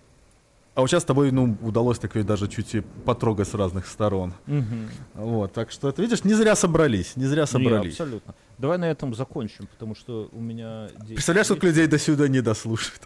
[0.76, 4.34] а вот сейчас с тобой, ну, удалось так даже чуть потрогать с разных сторон.
[4.48, 5.26] Угу.
[5.26, 8.00] Вот, так что это, видишь, не зря собрались, не зря собрались.
[8.00, 8.34] Не, абсолютно.
[8.60, 10.90] Давай на этом закончим, потому что у меня...
[11.08, 13.00] Представляешь, сколько людей до сюда не дослушают?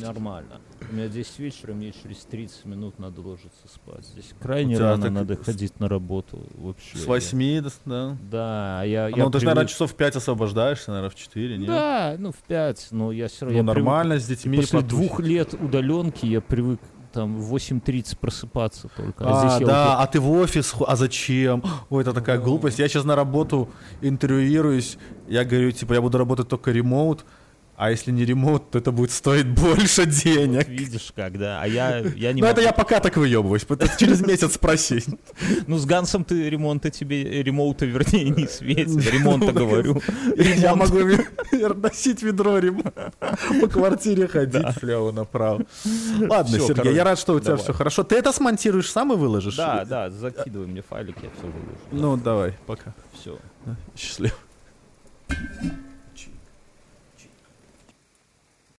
[0.00, 0.60] Нормально.
[0.88, 4.06] У меня 10 вечера, мне через 30 минут надо ложиться спать.
[4.06, 5.12] Здесь крайне рано так...
[5.12, 6.98] надо ходить на работу вообще.
[6.98, 8.16] С 8, да?
[8.30, 9.06] Да, я...
[9.06, 11.66] А, я ну, ты же, наверное, часов в 5 освобождаешься, наверное, в 4, нет?
[11.66, 13.58] Да, ну, в 5, но я все равно...
[13.58, 14.24] Ну, нормально, привык...
[14.24, 16.78] с детьми После двух лет удаленки я привык
[17.16, 19.24] там в 8.30 просыпаться только.
[19.24, 19.98] А, а здесь да, я...
[20.00, 21.62] а ты в офис, а зачем?
[21.88, 22.78] Ой, это такая глупость.
[22.78, 23.70] Я сейчас на работу
[24.02, 27.24] интервьюируюсь, я говорю, типа, я буду работать только ремоут,
[27.76, 30.66] а если не ремонт, то это будет стоить больше денег.
[30.66, 31.60] Вот видишь как, да.
[31.60, 33.66] А я, я не Ну, это я пока так выебываюсь.
[33.98, 35.02] Через месяц спроси.
[35.66, 39.12] Ну, с Гансом ты ремонта тебе, ремоута, вернее, не светит.
[39.12, 40.00] Ремонта говорю.
[40.36, 40.98] Я могу
[41.76, 43.12] носить ведро ремонта.
[43.60, 45.64] По квартире ходить слева направо.
[46.20, 48.04] Ладно, Сергей, я рад, что у тебя все хорошо.
[48.04, 49.56] Ты это смонтируешь сам и выложишь?
[49.56, 51.78] Да, да, закидывай мне файлик, я все выложу.
[51.92, 52.94] Ну, давай, пока.
[53.12, 53.38] Все.
[53.96, 54.34] Счастливо.